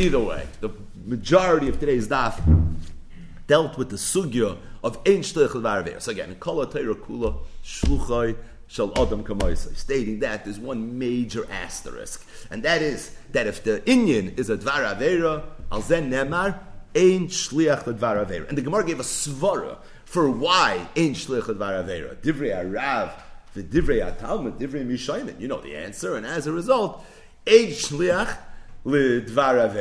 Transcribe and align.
Either 0.00 0.18
way, 0.18 0.46
the 0.60 0.70
majority 1.04 1.68
of 1.68 1.78
today's 1.78 2.08
daf 2.08 2.40
dealt 3.46 3.76
with 3.76 3.90
the 3.90 3.96
sugya 3.96 4.56
of 4.82 4.96
ein 5.06 5.20
shlich 5.20 6.00
So 6.00 6.10
again, 6.10 6.34
kol 6.36 6.64
Torah 6.64 6.94
kula 6.94 7.36
shluchai 7.62 8.34
shall 8.66 8.92
adam 8.98 9.22
kamoisai, 9.22 9.76
stating 9.76 10.20
that 10.20 10.46
there's 10.46 10.58
one 10.58 10.98
major 10.98 11.46
asterisk, 11.50 12.26
and 12.50 12.62
that 12.62 12.80
is 12.80 13.14
that 13.32 13.46
if 13.46 13.62
the 13.62 13.80
Inyan 13.80 14.38
is 14.38 14.48
a 14.48 14.56
dvar 14.56 14.96
avera, 14.96 15.44
al 15.70 15.82
zen 15.82 16.10
nemar 16.10 16.58
ein 16.96 17.28
shliach 17.28 17.84
dvar 17.84 18.24
avera. 18.24 18.48
And 18.48 18.56
the 18.56 18.62
Gemara 18.62 18.86
gave 18.86 19.00
a 19.00 19.02
svara 19.02 19.76
for 20.06 20.30
why 20.30 20.88
ein 20.96 21.12
shliach 21.12 21.42
dvar 21.42 21.84
avera. 21.84 22.16
Divrei 22.16 22.56
arav 22.56 23.12
the 23.52 23.62
divrei 23.62 24.00
atalmud 24.00 24.58
divrei 24.58 24.86
mishaymin. 24.86 25.38
You 25.38 25.48
know 25.48 25.60
the 25.60 25.76
answer, 25.76 26.16
and 26.16 26.24
as 26.24 26.46
a 26.46 26.52
result, 26.52 27.04
ein 27.46 27.66
shliach 27.66 28.38
lidvar. 28.84 29.72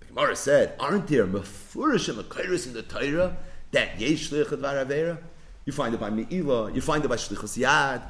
The 0.00 0.06
Gemara 0.06 0.36
said, 0.36 0.74
aren't 0.78 1.06
there 1.08 1.26
mefurish 1.26 2.08
and 2.08 2.66
in 2.66 2.72
the 2.72 2.82
Torah 2.82 3.36
that 3.72 4.00
yesh 4.00 4.30
shliach 4.30 4.48
dvar 4.48 4.86
avera? 4.86 5.18
You 5.64 5.72
find 5.72 5.94
it 5.94 6.00
by 6.00 6.10
Me'ilah, 6.10 6.74
you 6.74 6.80
find 6.80 7.04
it 7.04 7.08
by 7.08 7.16
Shlichus 7.16 7.58
Yad, 7.58 8.02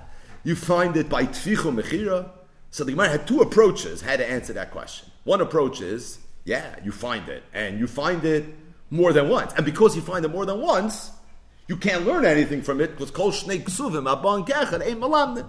you 0.44 0.54
find 0.54 0.94
it 0.96 1.08
by 1.08 1.24
Tfichu 1.24 1.74
Mechira. 1.74 2.28
So 2.70 2.84
the 2.84 2.92
Gemara 2.92 3.08
had 3.08 3.26
two 3.26 3.40
approaches 3.40 4.02
how 4.02 4.16
to 4.16 4.30
answer 4.30 4.52
that 4.52 4.70
question. 4.70 5.10
One 5.24 5.40
approach 5.40 5.80
is, 5.80 6.18
yeah, 6.44 6.76
you 6.84 6.92
find 6.92 7.28
it, 7.30 7.42
and 7.54 7.78
you 7.78 7.86
find 7.86 8.24
it 8.24 8.44
more 8.90 9.12
than 9.14 9.28
once. 9.28 9.54
And 9.54 9.64
because 9.64 9.96
you 9.96 10.02
find 10.02 10.24
it 10.24 10.28
more 10.28 10.44
than 10.44 10.60
once, 10.60 11.10
you 11.66 11.76
can't 11.76 12.06
learn 12.06 12.24
anything 12.24 12.62
from 12.62 12.80
it 12.80 12.90
because 12.90 13.10
kol 13.10 13.32
shnei 13.32 13.62
ksuvim 13.62 14.10
abon 14.10 14.44
kechet 14.44 14.86
ein 14.86 15.00
malamnin. 15.00 15.48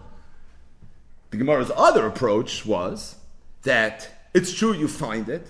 The 1.32 1.38
Gemara's 1.38 1.72
other 1.76 2.08
approach 2.08 2.66
was 2.66 3.18
that 3.64 4.17
it's 4.38 4.54
true 4.54 4.72
you 4.72 4.88
find 4.88 5.30
it, 5.30 5.48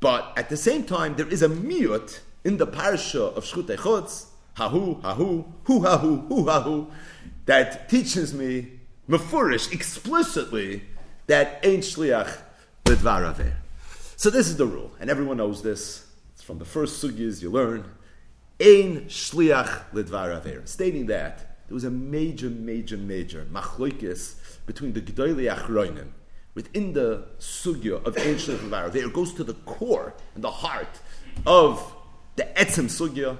but 0.00 0.32
at 0.34 0.48
the 0.48 0.56
same 0.56 0.84
time 0.84 1.14
there 1.14 1.28
is 1.28 1.42
a 1.42 1.48
miut 1.48 2.20
in 2.42 2.56
the 2.56 2.66
parsha 2.66 3.36
of 3.36 3.44
Shchut 3.44 3.66
Chutz, 3.76 4.28
hahu, 4.56 5.02
hahu, 5.02 5.44
hu 5.64 5.80
hahu, 5.80 6.26
hu 6.26 6.44
hahu, 6.46 6.90
that 7.44 7.90
teaches 7.90 8.32
me 8.32 8.80
mafurish 9.06 9.70
explicitly 9.72 10.84
that 11.26 11.60
ain't 11.62 11.84
shliach 11.84 12.38
b'dvar 12.86 13.30
aver. 13.30 13.56
So 14.16 14.30
this 14.30 14.48
is 14.48 14.56
the 14.56 14.66
rule, 14.66 14.92
and 14.98 15.10
everyone 15.10 15.36
knows 15.36 15.62
this. 15.62 16.06
It's 16.32 16.42
from 16.42 16.58
the 16.60 16.64
first 16.64 17.04
sugyas 17.04 17.42
you 17.42 17.50
learn. 17.50 17.84
Ein 18.58 19.02
shliach 19.08 19.90
lidvar 19.92 20.34
aver, 20.34 20.62
stating 20.64 21.06
that 21.08 21.58
there 21.68 21.74
was 21.74 21.84
a 21.84 21.90
major, 21.90 22.48
major, 22.48 22.96
major 22.96 23.46
machloikis 23.52 24.36
between 24.64 24.94
the 24.94 25.02
gedolei 25.02 25.54
achroinim 25.54 26.08
within 26.54 26.92
the 26.92 27.26
sugya 27.38 28.04
of 28.04 28.14
lidvar 28.14 28.88
aver. 28.88 28.98
It 28.98 29.12
goes 29.12 29.32
to 29.34 29.44
the 29.44 29.54
core 29.54 30.14
and 30.34 30.44
the 30.44 30.50
heart 30.50 31.00
of 31.46 31.94
the 32.36 32.44
etzem 32.56 32.86
sugya. 32.86 33.36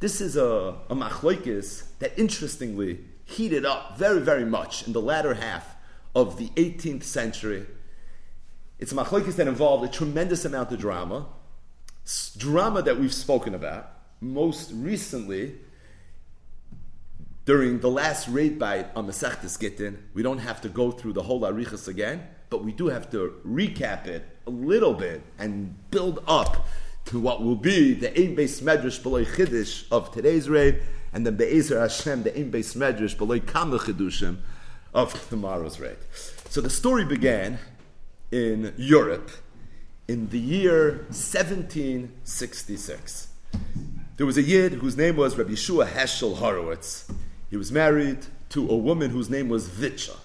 This 0.00 0.20
is 0.20 0.36
a, 0.36 0.76
a 0.88 0.94
machloikis 0.94 1.84
that 1.98 2.18
interestingly 2.18 3.00
heated 3.24 3.64
up 3.64 3.98
very, 3.98 4.20
very 4.20 4.44
much 4.44 4.86
in 4.86 4.92
the 4.92 5.00
latter 5.00 5.34
half 5.34 5.76
of 6.14 6.38
the 6.38 6.48
18th 6.50 7.04
century. 7.04 7.66
It's 8.78 8.92
a 8.92 8.94
machlokes 8.94 9.36
that 9.36 9.46
involved 9.46 9.84
a 9.84 9.88
tremendous 9.88 10.44
amount 10.44 10.72
of 10.72 10.78
drama, 10.78 11.26
drama 12.36 12.82
that 12.82 12.98
we've 12.98 13.12
spoken 13.12 13.54
about 13.54 13.92
most 14.20 14.72
recently 14.72 15.56
during 17.44 17.80
the 17.80 17.90
last 17.90 18.28
raid 18.28 18.58
by 18.58 18.86
on 18.96 19.06
Masechtas 19.06 19.58
Gittin. 19.58 20.08
We 20.14 20.22
don't 20.22 20.38
have 20.38 20.60
to 20.62 20.68
go 20.68 20.90
through 20.90 21.12
the 21.14 21.22
whole 21.22 21.40
Arichas 21.42 21.88
again, 21.88 22.26
but 22.50 22.64
we 22.64 22.72
do 22.72 22.88
have 22.88 23.10
to 23.12 23.40
recap 23.46 24.06
it 24.06 24.24
a 24.46 24.50
little 24.50 24.92
bit 24.92 25.22
and 25.38 25.74
build 25.90 26.22
up 26.26 26.66
to 27.06 27.18
what 27.18 27.42
will 27.42 27.56
be 27.56 27.94
the 27.94 28.10
Ein 28.10 28.36
Beis 28.36 28.60
Medrash 28.60 29.00
B'loi 29.00 29.24
Chiddush 29.24 29.84
of 29.90 30.12
today's 30.12 30.46
raid 30.48 30.82
and 31.12 31.26
then 31.26 31.34
Be'ezer 31.36 31.80
Hashem, 31.80 32.22
the 32.24 32.38
Im 32.38 32.52
Beis 32.52 32.76
Medrash, 32.76 33.16
B'loi 33.16 33.46
Kama 33.46 33.78
Chidushim 33.78 34.38
of 34.92 35.28
tomorrow's 35.28 35.80
raid. 35.80 35.96
So 36.48 36.60
the 36.60 36.70
story 36.70 37.04
began 37.04 37.58
in 38.30 38.74
Europe 38.76 39.30
in 40.08 40.28
the 40.30 40.38
year 40.38 41.06
1766. 41.08 43.28
There 44.16 44.26
was 44.26 44.36
a 44.36 44.42
Yid 44.42 44.74
whose 44.74 44.96
name 44.96 45.16
was 45.16 45.38
Rabbi 45.38 45.52
Yeshua 45.52 45.88
Heschel 45.88 46.36
Horowitz. 46.36 47.10
He 47.48 47.56
was 47.56 47.72
married 47.72 48.26
to 48.50 48.68
a 48.68 48.76
woman 48.76 49.10
whose 49.10 49.30
name 49.30 49.48
was 49.48 49.68
Vitcha. 49.68 50.16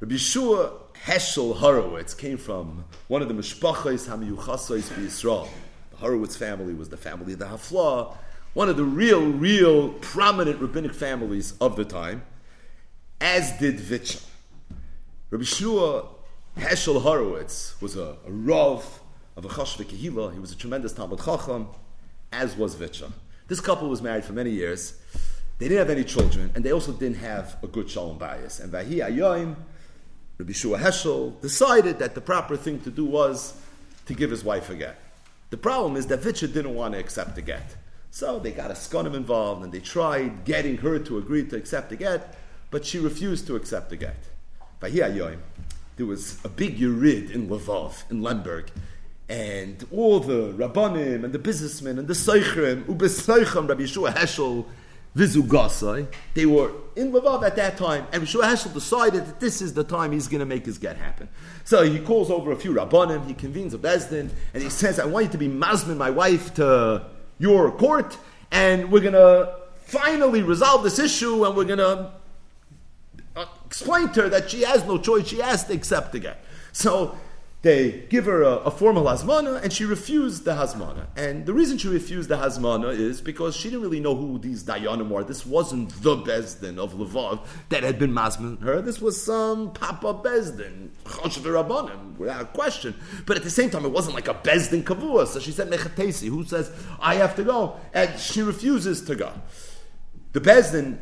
Rabbi 0.00 0.14
Yeshua 0.14 0.72
Heschel 1.04 1.56
Horowitz 1.56 2.14
came 2.14 2.38
from 2.38 2.86
one 3.08 3.20
of 3.20 3.28
the 3.28 3.34
Mishpachos 3.34 4.08
HaMiyuchasos 4.08 4.88
Yisrael. 4.94 5.50
The 5.90 5.96
Horowitz 5.98 6.34
family 6.34 6.72
was 6.72 6.88
the 6.88 6.96
family 6.96 7.34
of 7.34 7.40
the 7.40 7.44
Haflah, 7.44 8.16
one 8.54 8.70
of 8.70 8.78
the 8.78 8.84
real, 8.84 9.20
real 9.20 9.90
prominent 9.90 10.62
rabbinic 10.62 10.94
families 10.94 11.52
of 11.60 11.76
the 11.76 11.84
time, 11.84 12.22
as 13.20 13.52
did 13.58 13.76
Vitcha. 13.76 14.24
Rabbi 15.28 15.44
Shua 15.44 16.06
Heschel 16.56 17.02
Horowitz 17.02 17.78
was 17.82 17.96
a, 17.96 18.16
a 18.26 18.30
Rav 18.30 19.00
of 19.36 19.44
a 19.44 19.48
Chashve 19.48 19.84
Kehila. 19.84 20.32
He 20.32 20.38
was 20.38 20.52
a 20.52 20.56
tremendous 20.56 20.94
Talmud 20.94 21.22
Chacham, 21.22 21.68
as 22.32 22.56
was 22.56 22.76
Vitcha. 22.76 23.12
This 23.48 23.60
couple 23.60 23.90
was 23.90 24.00
married 24.00 24.24
for 24.24 24.32
many 24.32 24.52
years. 24.52 24.98
They 25.58 25.68
didn't 25.68 25.86
have 25.86 25.90
any 25.90 26.04
children, 26.04 26.50
and 26.54 26.64
they 26.64 26.72
also 26.72 26.92
didn't 26.92 27.18
have 27.18 27.58
a 27.62 27.66
good 27.66 27.90
shalom 27.90 28.16
bias. 28.16 28.58
And 28.58 28.72
Vahi 28.72 29.06
Ayoim, 29.06 29.56
Rabbi 30.38 30.52
Shua 30.52 30.78
Heschel, 30.78 31.40
decided 31.40 31.98
that 32.00 32.14
the 32.14 32.20
proper 32.20 32.56
thing 32.56 32.80
to 32.80 32.90
do 32.90 33.04
was 33.04 33.54
to 34.06 34.14
give 34.14 34.30
his 34.30 34.44
wife 34.44 34.68
a 34.70 34.74
get. 34.74 34.98
The 35.50 35.56
problem 35.56 35.96
is 35.96 36.06
that 36.08 36.20
Vitcha 36.20 36.52
didn't 36.52 36.74
want 36.74 36.94
to 36.94 37.00
accept 37.00 37.36
the 37.36 37.42
get. 37.42 37.76
So 38.10 38.38
they 38.38 38.50
got 38.50 38.70
a 38.70 38.74
skonim 38.74 39.14
involved 39.14 39.62
and 39.62 39.72
they 39.72 39.80
tried 39.80 40.44
getting 40.44 40.78
her 40.78 40.98
to 40.98 41.18
agree 41.18 41.44
to 41.46 41.56
accept 41.56 41.90
the 41.90 41.96
get, 41.96 42.36
but 42.70 42.84
she 42.84 42.98
refused 42.98 43.46
to 43.46 43.56
accept 43.56 43.90
the 43.90 43.96
get. 43.96 44.16
There 44.80 46.06
was 46.06 46.44
a 46.44 46.48
big 46.48 46.78
yurid 46.78 47.30
in 47.30 47.48
Lvov, 47.48 48.10
in 48.10 48.20
Lemberg, 48.20 48.68
and 49.28 49.86
all 49.90 50.20
the 50.20 50.52
rabbanim 50.52 51.24
and 51.24 51.32
the 51.32 51.38
businessmen 51.38 51.98
and 51.98 52.08
the 52.08 52.14
seichrim, 52.14 52.84
ubeseichim, 52.84 53.68
Rabbi 53.68 53.86
Shua 53.86 54.10
Heschel, 54.10 54.66
Vizugasai, 55.16 56.08
they 56.34 56.44
were 56.44 56.72
in 56.96 57.12
Lvov 57.12 57.44
at 57.44 57.54
that 57.56 57.76
time, 57.76 58.06
and 58.12 58.24
Yeshua 58.24 58.42
Heschel 58.42 58.74
decided 58.74 59.26
that 59.26 59.38
this 59.38 59.62
is 59.62 59.72
the 59.72 59.84
time 59.84 60.10
he's 60.10 60.26
going 60.26 60.40
to 60.40 60.46
make 60.46 60.66
his 60.66 60.76
get 60.76 60.96
happen. 60.96 61.28
So 61.64 61.84
he 61.84 62.00
calls 62.00 62.30
over 62.30 62.50
a 62.50 62.56
few 62.56 62.72
rabbanim, 62.72 63.26
he 63.26 63.34
convenes 63.34 63.74
a 63.74 63.78
bezdin, 63.78 64.30
and 64.52 64.62
he 64.62 64.70
says, 64.70 64.98
I 64.98 65.04
want 65.04 65.26
you 65.26 65.32
to 65.32 65.38
be 65.38 65.48
mazmin 65.48 65.96
my 65.96 66.10
wife 66.10 66.54
to 66.54 67.06
your 67.38 67.70
court, 67.70 68.16
and 68.50 68.90
we're 68.90 69.00
going 69.00 69.12
to 69.14 69.56
finally 69.84 70.42
resolve 70.42 70.82
this 70.82 70.98
issue, 70.98 71.44
and 71.44 71.56
we're 71.56 71.64
going 71.64 71.78
to 71.78 72.10
uh, 73.36 73.46
explain 73.66 74.08
to 74.10 74.22
her 74.22 74.28
that 74.28 74.50
she 74.50 74.62
has 74.62 74.84
no 74.84 74.98
choice; 74.98 75.28
she 75.28 75.38
has 75.38 75.64
to 75.64 75.74
accept 75.74 76.12
the 76.12 76.18
get. 76.18 76.44
So 76.72 77.16
they 77.64 78.04
give 78.10 78.26
her 78.26 78.42
a, 78.42 78.56
a, 78.56 78.70
formal 78.70 79.04
hazmana, 79.04 79.62
and 79.62 79.72
she 79.72 79.86
refused 79.86 80.44
the 80.44 80.50
hazmana. 80.50 81.06
And 81.16 81.46
the 81.46 81.54
reason 81.54 81.78
she 81.78 81.88
refused 81.88 82.28
the 82.28 82.36
hazmana 82.36 82.94
is 82.94 83.22
because 83.22 83.56
she 83.56 83.70
didn't 83.70 83.80
really 83.80 84.00
know 84.00 84.14
who 84.14 84.38
these 84.38 84.62
dayanim 84.64 85.08
were. 85.08 85.24
This 85.24 85.46
wasn't 85.46 85.88
the 86.02 86.14
bezdin 86.14 86.76
of 86.76 86.92
Lvov 86.92 87.46
that 87.70 87.82
had 87.82 87.98
been 87.98 88.12
mazman 88.12 88.60
her. 88.60 88.82
This 88.82 89.00
was 89.00 89.20
some 89.20 89.72
papa 89.72 90.12
bezdin, 90.12 90.90
rabbanim, 91.06 92.18
without 92.18 92.52
question. 92.52 92.94
But 93.24 93.38
at 93.38 93.44
the 93.44 93.50
same 93.50 93.70
time, 93.70 93.86
it 93.86 93.92
wasn't 93.92 94.14
like 94.14 94.28
a 94.28 94.34
bezdin 94.34 94.84
kavua. 94.84 95.26
So 95.26 95.40
she 95.40 95.50
said 95.50 95.70
mechatesi, 95.70 96.28
who 96.28 96.44
says 96.44 96.70
I 97.00 97.14
have 97.14 97.34
to 97.36 97.44
go, 97.44 97.80
and 97.94 98.20
she 98.20 98.42
refuses 98.42 99.00
to 99.06 99.16
go. 99.16 99.32
The 100.32 100.40
bezdin, 100.42 100.98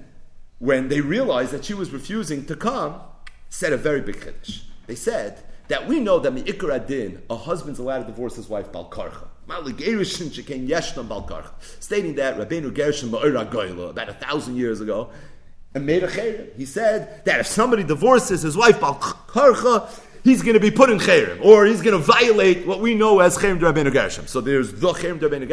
when 0.60 0.86
they 0.86 1.00
realized 1.00 1.50
that 1.50 1.64
she 1.64 1.74
was 1.74 1.90
refusing 1.90 2.46
to 2.46 2.54
come, 2.54 3.00
said 3.48 3.72
a 3.72 3.76
very 3.76 4.00
big 4.00 4.20
chiddush. 4.20 4.62
They 4.86 4.94
said 4.94 5.42
that 5.72 5.88
we 5.88 5.98
know 5.98 6.18
that 6.18 6.34
mi'ikar 6.34 6.70
adin, 6.70 7.22
a 7.30 7.34
husband's 7.34 7.78
allowed 7.78 8.00
to 8.00 8.04
divorce 8.04 8.36
his 8.36 8.46
wife 8.46 8.70
balkarcha. 8.70 9.26
Stating 11.80 12.14
that 12.16 12.36
Rabbeinu 12.36 12.74
Gershom 12.74 13.14
about 13.14 14.08
a 14.10 14.12
thousand 14.12 14.56
years 14.56 14.82
ago, 14.82 15.08
and 15.74 15.86
made 15.86 16.02
a. 16.02 16.46
He 16.58 16.66
said 16.66 17.24
that 17.24 17.40
if 17.40 17.46
somebody 17.46 17.84
divorces 17.84 18.42
his 18.42 18.54
wife 18.54 18.80
balkarcha, 18.80 19.88
he's 20.22 20.42
going 20.42 20.54
to 20.54 20.60
be 20.60 20.70
put 20.70 20.90
in 20.90 20.98
chayrim, 20.98 21.42
or 21.42 21.64
he's 21.64 21.80
going 21.80 21.98
to 21.98 22.04
violate 22.04 22.66
what 22.66 22.80
we 22.80 22.94
know 22.94 23.20
as 23.20 23.38
chayrim 23.38 23.58
Rabbeinu 23.58 23.90
Gershom. 23.90 24.26
So 24.26 24.42
there's 24.42 24.74
the 24.74 24.92
chayrim 24.92 25.20
Rabbeinu 25.20 25.48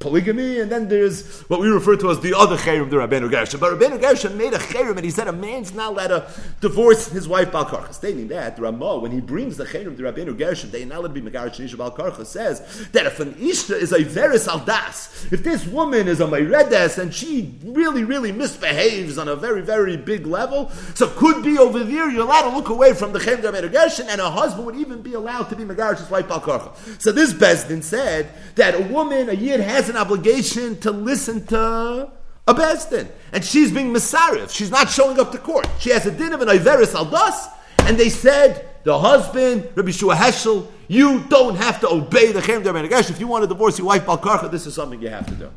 polygamy, 0.00 0.60
and 0.60 0.72
then 0.72 0.88
there's 0.88 1.42
what 1.42 1.60
we 1.60 1.68
refer 1.68 1.94
to 1.94 2.10
as 2.10 2.20
the 2.20 2.34
other 2.36 2.56
Cherem, 2.56 2.88
the 2.88 2.96
Rabbeinu 2.96 3.30
Gershon. 3.30 3.60
But 3.60 3.78
Rabbeinu 3.78 4.00
Gershon 4.00 4.36
made 4.36 4.54
a 4.54 4.58
Cherem, 4.58 4.96
and 4.96 5.04
he 5.04 5.10
said 5.10 5.28
a 5.28 5.32
man's 5.32 5.74
not 5.74 5.92
allowed 5.92 6.08
to 6.08 6.30
divorce 6.60 7.08
his 7.08 7.28
wife 7.28 7.52
Balkarcha. 7.52 7.92
Stating 7.92 8.28
that, 8.28 8.58
Ramah, 8.58 8.98
when 8.98 9.12
he 9.12 9.20
brings 9.20 9.58
the 9.58 9.64
Cherem, 9.64 9.96
the 9.96 10.02
Rabbeinu 10.02 10.36
Gershon, 10.36 10.70
they 10.70 10.86
not 10.86 10.98
allowed 10.98 11.14
to 11.14 11.20
be 11.20 11.30
Megarish 11.30 11.60
Nisha 11.60 12.26
says 12.26 12.88
that 12.92 13.06
if 13.06 13.20
an 13.20 13.34
Ishta 13.34 13.76
is 13.76 13.92
a 13.92 14.02
Veris 14.02 14.48
Aldas, 14.48 15.30
if 15.32 15.44
this 15.44 15.66
woman 15.66 16.08
is 16.08 16.20
a 16.20 16.26
Mayredes 16.26 16.98
and 16.98 17.14
she 17.14 17.54
really, 17.62 18.02
really 18.02 18.32
misbehaves 18.32 19.18
on 19.18 19.28
a 19.28 19.36
very, 19.36 19.60
very 19.60 19.98
big 19.98 20.26
level, 20.26 20.70
so 20.94 21.08
could 21.08 21.44
be 21.44 21.58
over 21.58 21.84
there, 21.84 22.10
you're 22.10 22.22
allowed 22.22 22.48
to 22.48 22.56
look 22.56 22.70
away 22.70 22.94
from 22.94 23.12
the 23.12 23.18
Cherem, 23.18 23.42
the 23.42 23.48
Rabbeinu 23.48 23.70
Gershon, 23.70 24.08
and 24.08 24.20
a 24.20 24.30
husband 24.30 24.64
would 24.64 24.76
even 24.76 25.02
be 25.02 25.12
allowed 25.12 25.50
to 25.50 25.56
be 25.56 25.64
Megarish 25.64 25.98
his 25.98 26.10
wife 26.10 26.26
Balkarcha. 26.26 26.74
So 27.02 27.12
this 27.12 27.34
Bezdin 27.34 27.82
said 27.82 28.30
that 28.54 28.74
a 28.74 28.82
woman, 28.84 29.28
a 29.28 29.34
Yid, 29.34 29.60
has 29.60 29.89
an 29.90 29.96
obligation 29.96 30.80
to 30.80 30.90
listen 30.90 31.46
to 31.46 32.10
a 32.48 32.54
Bezdin. 32.54 33.08
And 33.32 33.44
she's 33.44 33.70
being 33.70 33.92
Masarif. 33.92 34.50
She's 34.50 34.70
not 34.70 34.88
showing 34.90 35.20
up 35.20 35.32
to 35.32 35.38
court. 35.38 35.68
She 35.78 35.90
has 35.90 36.06
a 36.06 36.10
din 36.10 36.32
of 36.32 36.40
an 36.40 36.48
Iveris 36.48 36.94
Aldas, 36.94 37.52
and 37.86 37.98
they 37.98 38.08
said, 38.08 38.66
the 38.84 38.98
husband, 38.98 39.68
Rabbi 39.74 39.90
Shua 39.90 40.14
Heschel, 40.14 40.66
you 40.88 41.20
don't 41.28 41.56
have 41.56 41.80
to 41.80 41.88
obey 41.88 42.32
the 42.32 42.40
Derben 42.40 42.84
If 42.86 43.20
you 43.20 43.26
want 43.26 43.42
to 43.44 43.48
divorce 43.48 43.78
your 43.78 43.86
wife 43.86 44.06
Balkarcha, 44.06 44.50
this 44.50 44.66
is 44.66 44.74
something 44.74 45.00
you 45.00 45.10
have 45.10 45.26
to 45.26 45.34
do. 45.34 45.52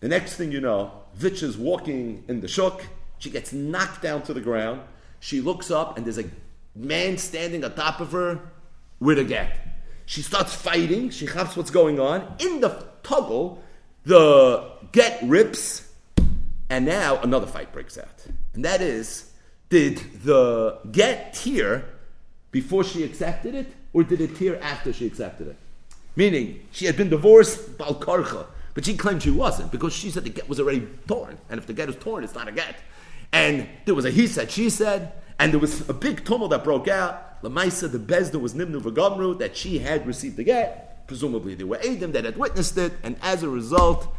The 0.00 0.08
next 0.08 0.36
thing 0.36 0.50
you 0.50 0.60
know, 0.60 0.90
Vich 1.14 1.42
is 1.42 1.56
walking 1.56 2.24
in 2.28 2.40
the 2.40 2.48
shuk. 2.48 2.84
She 3.18 3.30
gets 3.30 3.52
knocked 3.52 4.02
down 4.02 4.22
to 4.22 4.34
the 4.34 4.40
ground. 4.40 4.80
She 5.20 5.40
looks 5.40 5.70
up, 5.70 5.96
and 5.96 6.04
there's 6.04 6.18
a 6.18 6.24
man 6.74 7.18
standing 7.18 7.64
on 7.64 7.74
top 7.74 8.00
of 8.00 8.12
her 8.12 8.40
with 9.00 9.18
a 9.18 9.24
get. 9.24 9.56
She 10.06 10.22
starts 10.22 10.54
fighting. 10.54 11.10
She 11.10 11.26
hops 11.26 11.56
what's 11.56 11.70
going 11.70 12.00
on. 12.00 12.36
In 12.38 12.60
the 12.60 12.86
toggle, 13.04 13.62
the 14.04 14.72
get 14.92 15.20
rips, 15.22 15.88
and 16.68 16.84
now 16.84 17.20
another 17.22 17.46
fight 17.46 17.72
breaks 17.72 17.96
out. 17.96 18.26
And 18.54 18.64
that 18.64 18.80
is, 18.80 19.30
did 19.68 19.98
the 20.24 20.78
get 20.90 21.34
tear 21.34 21.84
before 22.50 22.84
she 22.84 23.04
accepted 23.04 23.54
it, 23.54 23.72
or 23.92 24.02
did 24.02 24.20
it 24.20 24.36
tear 24.36 24.60
after 24.62 24.92
she 24.92 25.06
accepted 25.06 25.48
it? 25.48 25.56
Meaning, 26.16 26.66
she 26.70 26.86
had 26.86 26.96
been 26.96 27.10
divorced, 27.10 27.76
Balkarcha, 27.78 28.46
but 28.74 28.84
she 28.84 28.96
claimed 28.96 29.22
she 29.22 29.30
wasn't 29.30 29.72
because 29.72 29.92
she 29.92 30.10
said 30.10 30.24
the 30.24 30.30
get 30.30 30.48
was 30.48 30.60
already 30.60 30.86
torn. 31.06 31.38
And 31.48 31.58
if 31.58 31.66
the 31.66 31.72
get 31.72 31.88
is 31.88 31.96
torn, 31.96 32.24
it's 32.24 32.34
not 32.34 32.48
a 32.48 32.52
get. 32.52 32.76
And 33.32 33.68
there 33.84 33.94
was 33.94 34.04
a 34.04 34.10
he 34.10 34.26
said, 34.26 34.50
she 34.50 34.70
said, 34.70 35.12
and 35.38 35.52
there 35.52 35.60
was 35.60 35.88
a 35.88 35.92
big 35.94 36.24
tumult 36.24 36.50
that 36.50 36.62
broke 36.62 36.86
out. 36.86 37.42
Lamaisa, 37.42 37.90
the 37.90 37.98
Bezdin 37.98 38.40
was 38.40 38.54
Nimnu 38.54 38.80
Vagamru, 38.80 39.38
that 39.38 39.56
she 39.56 39.80
had 39.80 40.06
received 40.06 40.36
the 40.36 40.44
get. 40.44 40.93
Presumably 41.06 41.54
there 41.54 41.66
were 41.66 41.80
Adam 41.84 42.12
that 42.12 42.24
had 42.24 42.36
witnessed 42.36 42.76
it, 42.78 42.92
and 43.02 43.16
as 43.22 43.42
a 43.42 43.48
result, 43.48 44.14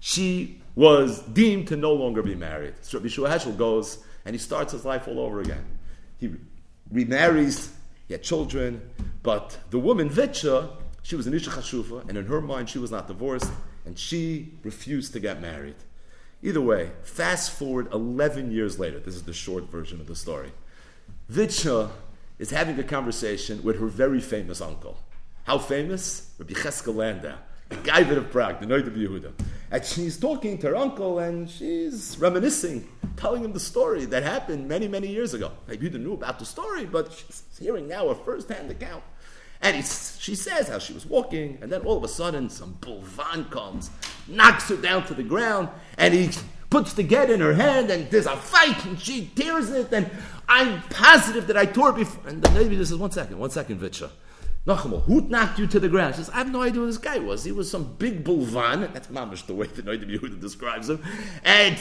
she 0.00 0.60
was 0.74 1.22
deemed 1.22 1.68
to 1.68 1.76
no 1.76 1.92
longer 1.92 2.22
be 2.22 2.34
married. 2.34 2.74
So 2.82 2.98
Rabbi 2.98 3.08
Shua 3.08 3.28
Heschel 3.28 3.56
goes 3.56 3.98
and 4.24 4.34
he 4.34 4.38
starts 4.38 4.72
his 4.72 4.84
life 4.84 5.08
all 5.08 5.18
over 5.20 5.40
again. 5.40 5.64
He 6.18 6.30
remarries, 6.90 7.72
he 8.06 8.14
had 8.14 8.22
children, 8.22 8.82
but 9.22 9.58
the 9.70 9.78
woman 9.78 10.08
Vitcha, 10.08 10.70
she 11.02 11.16
was 11.16 11.26
an 11.26 11.34
Isha 11.34 11.50
Chashufa, 11.50 12.08
and 12.08 12.16
in 12.16 12.26
her 12.26 12.40
mind 12.40 12.68
she 12.68 12.78
was 12.78 12.90
not 12.90 13.08
divorced, 13.08 13.50
and 13.84 13.98
she 13.98 14.52
refused 14.62 15.12
to 15.14 15.20
get 15.20 15.40
married. 15.40 15.76
Either 16.42 16.60
way, 16.60 16.90
fast 17.02 17.50
forward 17.50 17.92
11 17.92 18.52
years 18.52 18.78
later, 18.78 19.00
this 19.00 19.14
is 19.14 19.24
the 19.24 19.32
short 19.32 19.64
version 19.64 20.00
of 20.00 20.06
the 20.06 20.14
story. 20.14 20.52
Vitcha 21.30 21.90
is 22.38 22.50
having 22.50 22.78
a 22.78 22.84
conversation 22.84 23.62
with 23.62 23.80
her 23.80 23.86
very 23.86 24.20
famous 24.20 24.60
uncle. 24.60 24.98
How 25.48 25.56
famous? 25.56 26.34
Rabbi 26.36 26.52
Cheskel 26.52 26.94
Landau, 26.94 27.34
the 27.70 27.76
guy 27.76 28.00
of 28.00 28.30
Prague, 28.30 28.60
the 28.60 28.66
Noid 28.66 28.86
of 28.86 28.92
Yehuda. 28.92 29.32
And 29.70 29.82
she's 29.82 30.18
talking 30.18 30.58
to 30.58 30.66
her 30.66 30.76
uncle 30.76 31.20
and 31.20 31.48
she's 31.48 32.18
reminiscing, 32.18 32.86
telling 33.16 33.42
him 33.42 33.54
the 33.54 33.58
story 33.58 34.04
that 34.04 34.22
happened 34.24 34.68
many, 34.68 34.88
many 34.88 35.08
years 35.08 35.32
ago. 35.32 35.52
Maybe 35.66 35.88
Yehuda 35.88 36.02
knew 36.02 36.12
about 36.12 36.38
the 36.38 36.44
story, 36.44 36.84
but 36.84 37.10
she's 37.14 37.44
hearing 37.58 37.88
now 37.88 38.08
a 38.08 38.14
first 38.14 38.50
hand 38.50 38.70
account. 38.70 39.02
And 39.62 39.74
he, 39.74 39.80
she 39.80 40.34
says 40.34 40.68
how 40.68 40.78
she 40.80 40.92
was 40.92 41.06
walking, 41.06 41.56
and 41.62 41.72
then 41.72 41.80
all 41.80 41.96
of 41.96 42.04
a 42.04 42.08
sudden, 42.08 42.50
some 42.50 42.76
bulvan 42.82 43.46
comes, 43.46 43.88
knocks 44.26 44.68
her 44.68 44.76
down 44.76 45.06
to 45.06 45.14
the 45.14 45.22
ground, 45.22 45.70
and 45.96 46.12
he 46.12 46.28
puts 46.68 46.92
the 46.92 47.02
get 47.02 47.30
in 47.30 47.40
her 47.40 47.54
hand, 47.54 47.90
and 47.90 48.10
there's 48.10 48.26
a 48.26 48.36
fight, 48.36 48.84
and 48.84 49.00
she 49.00 49.30
tears 49.34 49.70
it, 49.70 49.90
and 49.94 50.10
I'm 50.46 50.82
positive 50.90 51.46
that 51.46 51.56
I 51.56 51.64
tore 51.64 51.88
it 51.88 51.96
before. 51.96 52.28
And 52.28 52.42
the 52.42 52.50
lady 52.50 52.76
says, 52.76 52.94
One 52.94 53.12
second, 53.12 53.38
one 53.38 53.48
second, 53.48 53.80
Vitcha. 53.80 54.10
Nachmal, 54.66 55.02
who 55.04 55.22
knocked 55.22 55.58
you 55.58 55.66
to 55.66 55.80
the 55.80 55.88
ground? 55.88 56.16
Says, 56.16 56.28
I 56.30 56.38
have 56.38 56.50
no 56.50 56.62
idea 56.62 56.80
who 56.80 56.86
this 56.86 56.98
guy 56.98 57.18
was. 57.18 57.44
He 57.44 57.52
was 57.52 57.70
some 57.70 57.94
big 57.98 58.22
bulvan. 58.22 58.92
That's 58.92 59.08
mamish 59.08 59.46
the 59.46 59.54
way 59.54 59.66
the 59.66 59.82
Noidim 59.82 60.10
Yehuda 60.10 60.40
describes 60.40 60.90
him. 60.90 61.02
And 61.44 61.78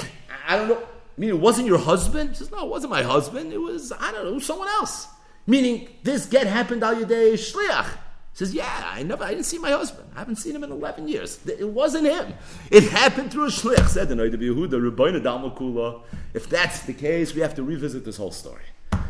I 0.47 0.55
don't 0.55 0.69
know. 0.69 0.77
I 0.77 1.19
mean, 1.19 1.29
it 1.29 1.39
wasn't 1.39 1.67
your 1.67 1.79
husband? 1.79 2.37
Says, 2.37 2.51
No, 2.51 2.65
it 2.65 2.69
wasn't 2.69 2.91
my 2.91 3.03
husband. 3.03 3.51
It 3.51 3.57
was, 3.57 3.91
I 3.91 4.11
don't 4.11 4.25
know, 4.25 4.39
someone 4.39 4.69
else. 4.69 5.07
Meaning, 5.45 5.89
this 6.03 6.25
get 6.25 6.47
happened 6.47 6.83
al 6.83 6.95
Yadei 6.95 7.33
Shliach. 7.33 7.89
Says, 8.37 8.53
yeah, 8.53 8.91
I 8.93 9.01
never, 9.01 9.23
I 9.23 9.31
didn't 9.31 9.47
see 9.47 9.57
my 9.57 9.71
husband. 9.71 10.11
I 10.15 10.19
haven't 10.19 10.35
seen 10.35 10.55
him 10.55 10.63
in 10.63 10.71
11 10.71 11.07
years. 11.07 11.39
It 11.47 11.67
wasn't 11.67 12.05
him. 12.05 12.35
It 12.69 12.83
happened 12.83 13.31
through 13.31 13.45
a 13.45 13.49
shliach. 13.49 13.87
Said 13.87 14.09
the 14.09 14.15
Yehuda, 14.15 15.23
Dalmakula. 15.23 16.03
If 16.35 16.47
that's 16.47 16.81
the 16.81 16.93
case, 16.93 17.33
we 17.33 17.41
have 17.41 17.55
to 17.55 17.63
revisit 17.63 18.05
this 18.05 18.15
whole 18.15 18.29
story. 18.29 18.61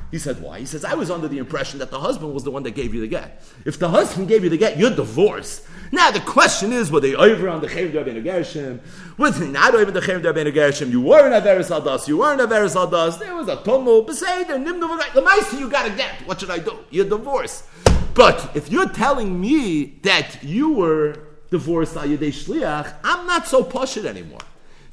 He 0.09 0.19
said, 0.19 0.41
why? 0.41 0.59
He 0.59 0.65
says, 0.65 0.85
I 0.85 0.93
was 0.93 1.11
under 1.11 1.27
the 1.27 1.37
impression 1.37 1.79
that 1.79 1.91
the 1.91 1.99
husband 1.99 2.33
was 2.33 2.43
the 2.45 2.51
one 2.51 2.63
that 2.63 2.71
gave 2.71 2.93
you 2.93 3.01
the 3.01 3.07
get. 3.07 3.43
If 3.65 3.77
the 3.77 3.89
husband 3.89 4.29
gave 4.29 4.43
you 4.43 4.49
the 4.49 4.57
get, 4.57 4.77
you're 4.77 4.95
divorced. 4.95 5.65
Now 5.91 6.11
the 6.11 6.21
question 6.21 6.71
is, 6.71 6.89
were 6.89 7.01
they 7.01 7.13
over 7.13 7.49
on 7.49 7.59
the 7.59 7.67
Chem 7.67 7.91
Rabbeinu 7.91 8.23
Gershom? 8.23 8.79
Was 9.17 9.37
they 9.39 9.47
not 9.47 9.75
over 9.75 9.91
the 9.91 10.01
Chem 10.01 10.21
Rabbeinu 10.21 10.53
Gershom? 10.53 10.91
You 10.91 11.01
weren't 11.01 11.33
in 11.33 11.41
Averis 11.41 11.69
Aldas, 11.69 12.07
you 12.07 12.17
were 12.17 12.33
in 12.33 12.39
Averis 12.39 12.75
Aldas, 12.75 13.19
there 13.19 13.35
was 13.35 13.49
a 13.49 13.61
tumult, 13.63 14.07
Beseder, 14.07 14.63
Nimnu 14.63 15.13
The 15.13 15.21
Maisa 15.21 15.59
you 15.59 15.69
got 15.69 15.85
a 15.85 15.95
get. 15.95 16.25
What 16.25 16.39
should 16.39 16.51
I 16.51 16.59
do? 16.59 16.79
You're 16.89 17.09
divorced. 17.09 17.65
But 18.13 18.55
if 18.55 18.71
you're 18.71 18.89
telling 18.89 19.39
me 19.39 19.99
that 20.03 20.41
you 20.41 20.71
were 20.71 21.19
divorced 21.51 21.97
al 21.97 22.07
Shliach, 22.07 22.95
I'm 23.03 23.27
not 23.27 23.47
so 23.47 23.63
pushing 23.63 24.05
anymore. 24.05 24.39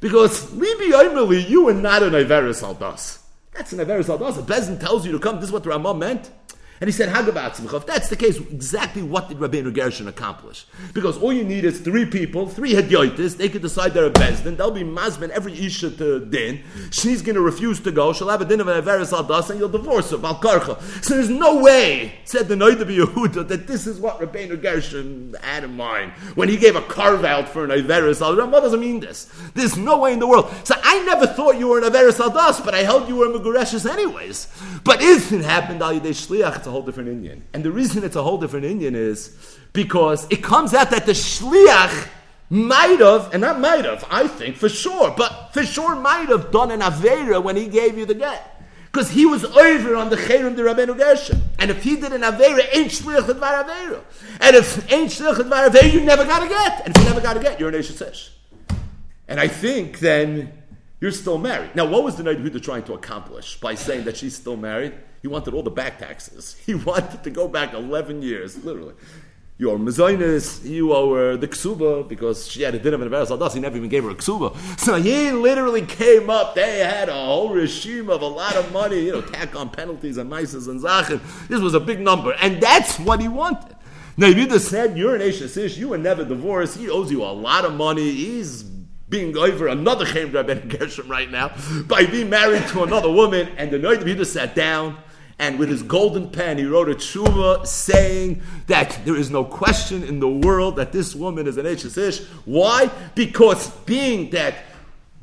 Because 0.00 0.50
Libi 0.50 0.90
Oimeli, 0.90 1.48
you 1.48 1.64
were 1.64 1.74
not 1.74 2.02
an 2.02 2.12
Averis 2.12 2.62
Aldas. 2.62 3.23
That's 3.54 3.72
an 3.72 3.78
Averis. 3.78 4.08
A 4.08 4.42
Bezin 4.42 4.80
tells 4.80 5.06
you 5.06 5.12
to 5.12 5.18
come. 5.18 5.36
This 5.36 5.46
is 5.46 5.52
what 5.52 5.62
the 5.62 5.70
Ramah 5.70 5.94
meant. 5.94 6.30
And 6.80 6.88
he 6.88 6.92
said, 6.92 7.08
Hagabat 7.08 7.72
If 7.72 7.86
that's 7.86 8.08
the 8.08 8.16
case, 8.16 8.36
exactly 8.36 9.02
what 9.02 9.28
did 9.28 9.38
Rabbeinu 9.38 9.72
Gershon 9.72 10.08
accomplish? 10.08 10.66
Because 10.92 11.16
all 11.16 11.32
you 11.32 11.44
need 11.44 11.64
is 11.64 11.80
three 11.80 12.04
people, 12.04 12.48
three 12.48 12.72
Hedyotis, 12.72 13.36
they 13.36 13.48
could 13.48 13.62
decide 13.62 13.94
they're 13.94 14.06
a 14.06 14.10
Bezdin, 14.10 14.56
they'll 14.56 14.72
be 14.72 14.82
Mazman 14.82 15.30
every 15.30 15.52
Isha 15.52 15.92
to 15.92 16.26
din. 16.26 16.62
She's 16.90 17.22
going 17.22 17.36
to 17.36 17.40
refuse 17.40 17.78
to 17.80 17.92
go, 17.92 18.12
she'll 18.12 18.28
have 18.28 18.40
a 18.40 18.44
din 18.44 18.60
of 18.60 18.66
an 18.66 18.82
Averis 18.82 19.12
Aldas, 19.12 19.50
and 19.50 19.60
you'll 19.60 19.68
divorce 19.68 20.10
her, 20.10 20.16
Balkarcha. 20.16 20.80
So 21.04 21.14
there's 21.14 21.30
no 21.30 21.62
way, 21.62 22.18
said 22.24 22.48
the 22.48 22.56
Noid 22.56 22.80
of 22.80 22.88
Yehuda, 22.88 23.46
that 23.46 23.68
this 23.68 23.86
is 23.86 24.00
what 24.00 24.20
Rabbeinu 24.20 24.60
Gershon 24.60 25.36
had 25.42 25.62
in 25.62 25.76
mind 25.76 26.12
when 26.34 26.48
he 26.48 26.56
gave 26.56 26.74
a 26.74 26.82
carve 26.82 27.24
out 27.24 27.48
for 27.48 27.64
an 27.64 27.70
Averis 27.70 28.20
Aldas. 28.20 28.50
What 28.50 28.60
doesn't 28.60 28.80
mean 28.80 28.98
this? 28.98 29.30
There's 29.54 29.76
no 29.76 29.98
way 29.98 30.12
in 30.12 30.18
the 30.18 30.26
world. 30.26 30.52
So 30.64 30.74
I 30.82 31.04
never 31.04 31.26
thought 31.26 31.58
you 31.58 31.68
were 31.68 31.78
an 31.78 31.84
Averis 31.84 32.18
Aldas, 32.18 32.64
but 32.64 32.74
I 32.74 32.78
held 32.78 33.08
you 33.08 33.16
were 33.16 33.26
a 33.26 33.38
Megureshes 33.38 33.88
anyways. 33.88 34.48
But 34.82 35.00
if 35.02 35.32
it 35.32 35.44
happened, 35.44 35.82
Al 35.82 35.92
Yidei 35.92 36.10
Shliach, 36.10 36.63
it's 36.64 36.68
a 36.68 36.70
whole 36.70 36.82
different 36.82 37.10
Indian. 37.10 37.44
And 37.52 37.62
the 37.62 37.70
reason 37.70 38.02
it's 38.04 38.16
a 38.16 38.22
whole 38.22 38.38
different 38.38 38.64
Indian 38.64 38.94
is 38.94 39.36
because 39.74 40.26
it 40.30 40.42
comes 40.42 40.72
out 40.72 40.90
that 40.92 41.04
the 41.04 41.12
Shliach 41.12 42.08
might 42.48 43.00
have, 43.00 43.34
and 43.34 43.42
not 43.42 43.60
might 43.60 43.84
have, 43.84 44.02
I 44.10 44.26
think 44.28 44.56
for 44.56 44.70
sure, 44.70 45.12
but 45.14 45.50
for 45.52 45.62
sure 45.62 45.94
might 45.94 46.30
have 46.30 46.50
done 46.50 46.70
an 46.70 46.80
Avera 46.80 47.42
when 47.42 47.56
he 47.56 47.68
gave 47.68 47.98
you 47.98 48.06
the 48.06 48.14
get. 48.14 48.50
Because 48.90 49.10
he 49.10 49.26
was 49.26 49.44
over 49.44 49.94
on 49.94 50.08
the 50.08 50.16
Cherim 50.16 50.56
de 50.56 50.62
Rabbeinu 50.62 50.96
Gershon. 50.96 51.42
And 51.58 51.70
if 51.70 51.82
he 51.82 51.96
did 51.96 52.12
an 52.12 52.22
Avera, 52.22 52.66
ain't 52.72 52.90
Shliach 52.90 53.28
Advar 53.28 53.62
Avera. 53.62 54.00
And 54.40 54.56
if 54.56 54.90
ain't 54.90 55.10
Shliach 55.10 55.34
Advar 55.34 55.68
Avera, 55.68 55.92
you 55.92 56.00
never 56.00 56.24
got 56.24 56.40
to 56.40 56.48
get. 56.48 56.86
And 56.86 56.96
if 56.96 57.02
you 57.02 57.08
never 57.10 57.20
got 57.20 57.34
to 57.34 57.40
get, 57.40 57.60
you're 57.60 57.68
an 57.68 57.74
Eshes 57.74 58.30
And 59.28 59.38
I 59.38 59.48
think 59.48 59.98
then 59.98 60.50
you're 60.98 61.10
still 61.10 61.36
married. 61.36 61.76
Now, 61.76 61.84
what 61.84 62.04
was 62.04 62.16
the 62.16 62.22
Night 62.22 62.38
Huda 62.38 62.62
trying 62.62 62.84
to 62.84 62.94
accomplish 62.94 63.60
by 63.60 63.74
saying 63.74 64.04
that 64.04 64.16
she's 64.16 64.34
still 64.34 64.56
married? 64.56 64.94
He 65.24 65.28
wanted 65.28 65.54
all 65.54 65.62
the 65.62 65.70
back 65.70 65.98
taxes. 66.00 66.54
He 66.66 66.74
wanted 66.74 67.24
to 67.24 67.30
go 67.30 67.48
back 67.48 67.72
11 67.72 68.20
years, 68.20 68.62
literally. 68.62 68.92
You 69.56 69.70
are 69.70 69.78
Mazonis, 69.78 70.62
you 70.62 70.92
are 70.92 71.32
uh, 71.32 71.36
the 71.38 71.48
Ksuba, 71.48 72.06
because 72.06 72.46
she 72.46 72.60
had 72.60 72.74
a 72.74 72.78
dinner 72.78 73.02
in 73.02 73.10
Averis 73.10 73.28
Aldas, 73.28 73.54
he 73.54 73.60
never 73.60 73.78
even 73.78 73.88
gave 73.88 74.04
her 74.04 74.10
a 74.10 74.14
Ksuba. 74.14 74.54
So 74.78 74.96
he 74.96 75.30
literally 75.30 75.80
came 75.86 76.28
up, 76.28 76.54
they 76.54 76.80
had 76.80 77.08
a 77.08 77.14
whole 77.14 77.54
regime 77.54 78.10
of 78.10 78.20
a 78.20 78.26
lot 78.26 78.54
of 78.56 78.70
money, 78.70 79.00
you 79.00 79.12
know, 79.12 79.22
tack 79.22 79.56
on 79.56 79.70
penalties 79.70 80.18
and 80.18 80.30
mices 80.30 80.68
and 80.68 80.78
zachin. 80.78 81.22
This 81.48 81.62
was 81.62 81.72
a 81.72 81.80
big 81.80 82.00
number, 82.00 82.34
and 82.42 82.60
that's 82.60 82.98
what 82.98 83.22
he 83.22 83.28
wanted. 83.28 83.74
Now, 84.18 84.26
if 84.26 84.36
you 84.36 84.46
just 84.46 84.68
said, 84.68 84.98
you're 84.98 85.14
an 85.14 85.22
Ish, 85.22 85.78
you 85.78 85.88
were 85.88 85.96
never 85.96 86.26
divorced, 86.26 86.76
he 86.76 86.90
owes 86.90 87.10
you 87.10 87.22
a 87.22 87.32
lot 87.32 87.64
of 87.64 87.72
money, 87.72 88.10
he's 88.10 88.62
being 89.08 89.34
over 89.38 89.68
another 89.68 90.04
Chem 90.04 90.32
Rabben 90.32 90.68
Gershom 90.68 91.08
right 91.08 91.30
now 91.30 91.56
by 91.86 92.04
being 92.04 92.28
married 92.28 92.66
to 92.68 92.82
another 92.82 93.10
woman, 93.10 93.48
and 93.56 93.70
the 93.70 93.78
night 93.78 94.02
of 94.02 94.06
just 94.18 94.34
sat 94.34 94.54
down 94.54 94.98
and 95.38 95.58
with 95.58 95.68
his 95.68 95.82
golden 95.82 96.30
pen, 96.30 96.58
he 96.58 96.64
wrote 96.64 96.88
a 96.88 96.94
tshuva 96.94 97.66
saying 97.66 98.42
that 98.68 99.00
there 99.04 99.16
is 99.16 99.30
no 99.30 99.44
question 99.44 100.04
in 100.04 100.20
the 100.20 100.28
world 100.28 100.76
that 100.76 100.92
this 100.92 101.14
woman 101.14 101.46
is 101.46 101.56
an 101.56 101.66
Ish. 101.66 102.20
Why? 102.44 102.90
Because 103.14 103.70
being 103.84 104.30
that 104.30 104.54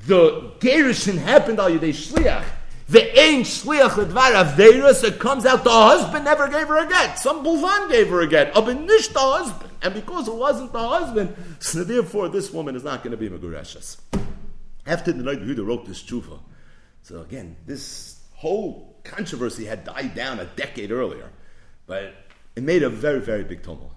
the 0.06 0.52
Gerushin 0.60 1.18
happened 1.18 1.60
al 1.60 1.70
Yidei 1.70 1.92
Shliach, 1.92 2.44
the 2.90 3.18
ain 3.18 3.44
shliach 3.44 3.92
ledvar 3.92 4.44
averis, 4.44 5.06
it 5.06 5.18
comes 5.18 5.46
out 5.46 5.64
the 5.64 5.70
husband 5.72 6.26
never 6.26 6.50
gave 6.50 6.68
her 6.68 6.86
a 6.86 6.90
get. 6.90 7.18
Some 7.18 7.42
bulvan 7.42 7.90
gave 7.90 8.10
her 8.10 8.20
a 8.20 8.28
get. 8.28 8.54
Abinish 8.54 9.14
the 9.14 9.20
husband. 9.20 9.72
And 9.82 9.94
because 9.94 10.28
it 10.28 10.36
wasn't 10.36 10.74
the 10.74 10.86
husband, 10.86 11.34
so 11.60 11.86
therefore 11.86 12.28
this 12.28 12.52
woman 12.52 12.76
is 12.76 12.84
not 12.84 13.02
going 13.02 13.12
to 13.12 13.18
be 13.18 13.30
Megureshas. 13.30 13.98
After 14.86 15.14
the 15.14 15.24
night 15.24 15.40
Yehuda 15.40 15.66
wrote 15.66 15.86
this 15.86 16.04
tshuva, 16.04 16.40
so 17.02 17.22
again, 17.22 17.56
this 17.66 18.20
whole 18.34 18.91
controversy 19.04 19.66
had 19.66 19.84
died 19.84 20.16
down 20.16 20.40
a 20.40 20.46
decade 20.46 20.92
earlier, 20.92 21.30
but 21.88 22.14
it 22.56 22.64
made 22.64 22.84
a 22.84 22.90
very, 22.90 23.20
very 23.20 23.44
big 23.44 23.64
tumult. 23.64 23.94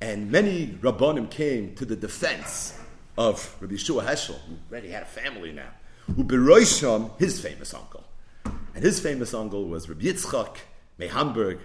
And 0.00 0.30
many 0.30 0.68
Rabbanim 0.80 1.30
came 1.30 1.74
to 1.76 1.84
the 1.84 1.96
defense 1.96 2.78
of 3.16 3.56
Rabbi 3.60 3.74
Yeshua 3.74 4.04
Heschel, 4.04 4.38
who 4.46 4.56
already 4.70 4.90
had 4.90 5.02
a 5.02 5.06
family 5.06 5.52
now, 5.52 5.70
who 6.14 6.22
beroisham 6.22 7.18
his 7.18 7.40
famous 7.40 7.72
uncle. 7.72 8.04
And 8.44 8.84
his 8.84 9.00
famous 9.00 9.32
uncle 9.32 9.66
was 9.66 9.88
Rabbi 9.88 10.04
Yitzchak 10.04 10.56
May 10.98 11.08
Hamburg, 11.08 11.58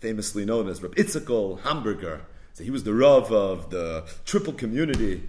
famously 0.00 0.44
known 0.44 0.68
as 0.68 0.82
Rabbi 0.82 1.00
Itzchak 1.02 1.60
Hamburger. 1.60 2.22
So 2.52 2.64
he 2.64 2.70
was 2.70 2.82
the 2.82 2.94
Rav 2.94 3.30
of 3.30 3.70
the 3.70 4.04
triple 4.24 4.52
community, 4.52 5.28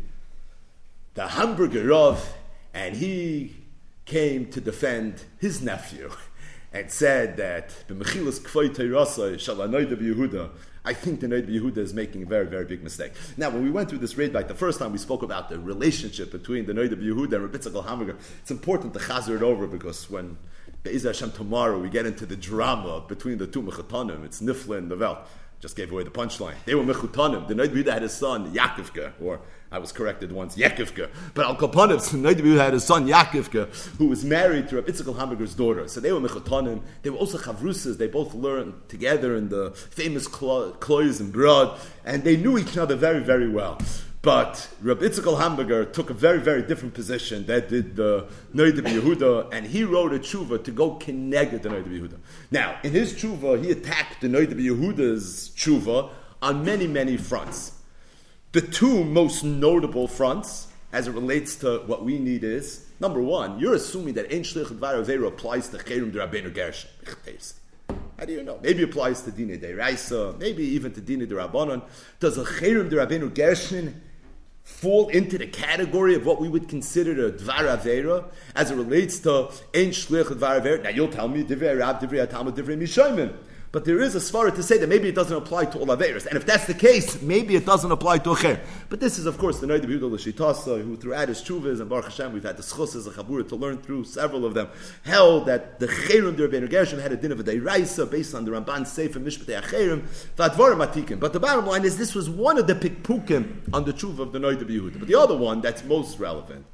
the 1.14 1.28
Hamburger 1.28 1.86
Rav, 1.88 2.34
and 2.74 2.96
he 2.96 3.56
came 4.06 4.48
to 4.48 4.60
defend 4.60 5.24
his 5.38 5.62
nephew 5.62 6.12
and 6.72 6.92
said 6.92 7.38
that 7.38 7.70
B'mechilas 7.88 8.40
k'foy 8.42 8.70
teirasai 8.70 9.36
shalanoid 9.36 9.92
of 9.92 10.00
Yehuda, 10.00 10.50
I 10.86 10.94
think 10.94 11.20
the 11.20 11.28
Noid 11.28 11.48
Yehuda 11.48 11.78
is 11.78 11.94
making 11.94 12.24
a 12.24 12.26
very, 12.26 12.46
very 12.46 12.66
big 12.66 12.84
mistake. 12.84 13.12
Now, 13.38 13.50
when 13.50 13.64
we 13.64 13.70
went 13.70 13.90
through 13.90 13.98
this 14.00 14.18
raid 14.18 14.32
bite, 14.32 14.48
the 14.48 14.56
first 14.56 14.80
time 14.80 14.92
we 14.92 14.98
spoke 14.98 15.24
about 15.24 15.50
the 15.50 15.60
relationship 15.60 16.32
between 16.32 16.66
the 16.66 16.74
Noid 16.74 16.90
Yehuda 16.90 17.34
and 17.34 17.54
Rabbi 17.54 17.88
Hamburger, 17.88 18.18
it's 18.42 18.52
important 18.52 18.94
to 18.94 19.00
chazer 19.00 19.36
it 19.36 19.44
over 19.44 19.68
because 19.68 20.10
when 20.10 20.38
Be'ez 20.84 21.04
Hashem 21.04 21.32
tomorrow 21.32 21.78
we 21.78 21.90
get 21.90 22.06
into 22.06 22.26
the 22.26 22.38
drama 22.38 23.04
between 23.08 23.38
the 23.38 23.48
two 23.48 23.62
Mechatanim, 23.62 24.24
it's 24.24 24.42
Nifla 24.42 24.78
and 24.78 24.92
Nevel. 24.92 25.18
Just 25.60 25.76
gave 25.76 25.92
away 25.92 26.04
the 26.04 26.10
punchline. 26.10 26.56
They 26.66 26.74
were 26.74 26.84
Mechutanim. 26.84 27.48
The 27.48 27.54
Noid 27.54 27.86
had 27.86 28.02
his 28.02 28.14
son, 28.14 28.54
Yaakivka, 28.54 29.12
or 29.22 29.42
I 29.72 29.78
was 29.78 29.92
corrected 29.92 30.32
once, 30.32 30.56
Yakivka. 30.56 31.10
But 31.34 31.46
Al 31.46 31.58
Kapanim, 31.58 31.98
Noid 32.22 32.58
had 32.58 32.74
his 32.74 32.86
son, 32.86 33.08
Yakivka, 33.08 33.98
who 33.98 34.08
was 34.08 34.24
married 34.24 34.70
to 34.70 34.78
Rabbi 34.78 34.92
Itzchak 34.92 35.18
Hamburger's 35.18 35.54
daughter. 35.54 35.88
So 35.90 36.00
they 36.00 36.14
were 36.14 36.22
Mechutanim. 36.22 36.82
They 37.02 37.10
were 37.10 37.18
also 37.18 37.38
Chavrusas. 37.38 37.98
They 37.98 38.08
both 38.08 38.34
learned 38.34 38.74
together 38.88 39.36
in 39.36 39.50
the 39.50 39.72
famous 39.72 40.28
Klois 40.28 41.20
and 41.20 41.34
Broad, 41.34 41.78
and 42.06 42.24
they 42.24 42.38
knew 42.38 42.58
each 42.58 42.78
other 42.78 42.96
very, 42.96 43.20
very 43.20 43.50
well. 43.50 43.80
But 44.22 44.68
Rabbi 44.82 45.06
Itzchak 45.06 45.40
Hamburger 45.40 45.86
took 45.86 46.10
a 46.10 46.14
very, 46.14 46.40
very 46.40 46.62
different 46.62 46.94
position 46.94 47.46
that 47.46 47.70
did 47.70 47.96
the 47.96 48.28
Noid 48.54 48.74
Yehuda, 48.74 49.54
and 49.54 49.66
he 49.66 49.86
wrote 49.86 50.14
a 50.14 50.20
tshuva 50.20 50.62
to 50.66 50.72
go 50.72 50.96
connect 50.96 51.64
the 51.64 51.70
Noid 51.70 51.86
Yehuda. 51.86 52.18
Now, 52.52 52.78
in 52.84 52.92
his 52.92 53.14
tshuva, 53.14 53.64
he 53.64 53.72
attacked 53.72 54.20
the 54.20 54.28
Noid 54.28 54.54
Yehuda's 54.54 55.52
tshuva 55.56 56.10
on 56.42 56.66
many, 56.66 56.86
many 56.86 57.16
fronts. 57.16 57.78
The 58.52 58.60
two 58.60 59.06
most 59.06 59.46
notable 59.46 60.10
fronts, 60.10 60.68
as 60.92 61.08
it 61.08 61.12
relates 61.12 61.56
to 61.58 61.84
what 61.86 62.04
we 62.04 62.20
need, 62.20 62.44
is 62.44 62.88
number 63.00 63.22
one, 63.22 63.58
you're 63.58 63.76
assuming 63.76 64.16
that 64.16 64.34
Ein 64.34 64.44
Shlich 64.44 64.68
Dvar 64.68 65.28
applies 65.28 65.70
to 65.70 65.78
Cherim 65.78 66.12
Rabbeinu 66.12 66.54
Gershon. 66.54 66.90
How 68.18 68.26
do 68.26 68.34
you 68.34 68.44
know? 68.44 68.60
Maybe 68.62 68.84
applies 68.84 69.22
to 69.22 69.32
Dina 69.32 69.56
de 69.56 69.74
Raisa, 69.74 70.36
maybe 70.38 70.64
even 70.64 70.92
to 70.92 71.00
Dina 71.00 71.26
de 71.26 71.36
Rabbanon. 71.36 71.84
Does 72.20 72.38
a 72.38 72.44
Cherim 72.44 72.90
de 72.90 72.98
Rabbeinu 72.98 73.34
Gershon 73.34 74.02
fall 74.70 75.10
into 75.10 75.38
the 75.38 75.48
category 75.48 76.16
of 76.16 76.26
what 76.26 76.40
we 76.40 76.48
would 76.48 76.70
consider 76.70 77.28
a 77.28 77.32
dvar 77.32 77.78
avera 77.78 78.24
as 78.56 78.72
it 78.72 78.76
relates 78.76 79.20
to 79.20 79.50
ein 79.74 79.90
shlich 79.90 80.28
dvar 80.28 80.62
avera. 80.62 80.84
Now 80.84 80.90
you'll 80.90 81.10
tell 81.10 81.28
me 81.28 81.44
divrei 81.44 81.78
rab, 81.78 82.00
divrei 82.00 82.26
atam, 82.26 82.50
divrei 82.54 82.78
mishoimim. 82.78 83.34
But 83.72 83.86
there 83.86 84.02
is 84.02 84.16
a 84.16 84.20
svara 84.20 84.54
to 84.56 84.64
say 84.64 84.80
that 84.80 84.90
maybe 84.90 85.10
it 85.10 85.16
doesn't 85.16 85.36
apply 85.36 85.66
to 85.66 85.80
all 85.80 85.86
Averis. 85.86 86.26
And 86.26 86.36
if 86.36 86.46
that's 86.46 86.66
the 86.66 86.74
case, 86.74 87.22
maybe 87.22 87.56
it 87.56 87.68
doesn't 87.68 87.92
apply 87.92 88.18
to 88.20 88.32
Acher. 88.32 88.60
But 88.90 89.00
this 89.00 89.20
is, 89.20 89.28
of 89.28 89.38
course, 89.38 89.60
the 89.60 89.68
Noid 89.68 89.84
of 89.84 89.90
Yehuda 89.92 90.10
L'Shitasa, 90.10 90.84
who 90.84 90.98
throughout 90.98 91.28
his 91.28 91.40
Chuvas 91.44 91.80
and 91.80 91.88
Baruch 91.88 92.06
Hashem, 92.06 92.34
we've 92.34 92.44
had 92.44 92.58
the 92.58 92.64
Schusas 92.64 93.06
and 93.06 93.16
Chabura 93.16 93.48
to 93.48 93.56
learn 93.56 93.78
through 93.78 94.06
several 94.06 94.44
of 94.44 94.56
them, 94.56 94.70
held 95.04 95.46
that 95.46 95.80
the 95.80 95.86
Cherim 95.86 96.36
der 96.36 96.48
Ben 96.48 96.66
Gershom 96.66 96.98
had 97.00 97.12
a 97.12 97.18
din 97.18 97.32
of 97.32 97.40
a 97.40 97.44
Deiraisa 97.44 98.10
based 98.10 98.34
on 98.34 98.44
the 98.44 98.50
Ramban 98.50 98.88
Sefer 98.88 99.20
Mishpatei 99.20 99.62
Acherim, 99.62 100.02
Vatvarim 100.36 100.84
Atikim. 100.88 101.20
But 101.20 101.34
the 101.34 101.40
bottom 101.40 101.68
line 101.68 101.86
is 101.86 101.96
this 101.96 102.16
was 102.16 102.28
one 102.28 102.58
of 102.58 102.66
the 102.66 102.74
Pikpukim 102.74 103.72
on 103.72 103.86
the 103.86 103.94
Chuv 103.94 104.18
of 104.18 104.32
the 104.32 104.40
Noid 104.40 104.62
of 104.62 104.68
Yehuda. 104.68 104.98
But 104.98 105.08
the 105.08 105.20
other 105.20 105.38
one 105.38 105.62
that's 105.62 105.84
most 105.84 106.18
relevant, 106.18 106.66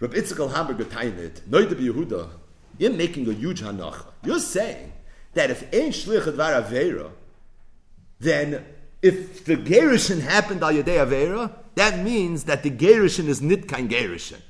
Rabbi 0.00 0.18
Itzchak 0.18 0.54
Hamburger 0.54 0.84
Tainit, 0.84 1.40
Noid 1.48 1.70
of 1.70 1.78
Yehuda, 1.78 2.28
you're 2.76 2.92
making 2.92 3.26
a 3.28 3.32
huge 3.32 3.62
hanacha. 3.62 4.04
You're 4.24 4.40
saying 4.40 4.92
that 5.34 5.50
if 5.50 5.62
ein 5.72 5.90
shlich 5.90 6.24
advar 6.24 6.62
avera, 6.62 7.10
then 8.20 8.64
if 9.02 9.44
the 9.44 9.56
gerushin 9.56 10.20
happened 10.20 10.62
al 10.62 10.72
yadei 10.72 11.04
avera, 11.04 11.52
that 11.74 11.98
means 11.98 12.44
that 12.44 12.62
the 12.62 12.70
gerushin 12.70 13.26
is 13.26 13.42
nit 13.42 13.68
kein 13.68 13.88
gerushin. 13.88 14.40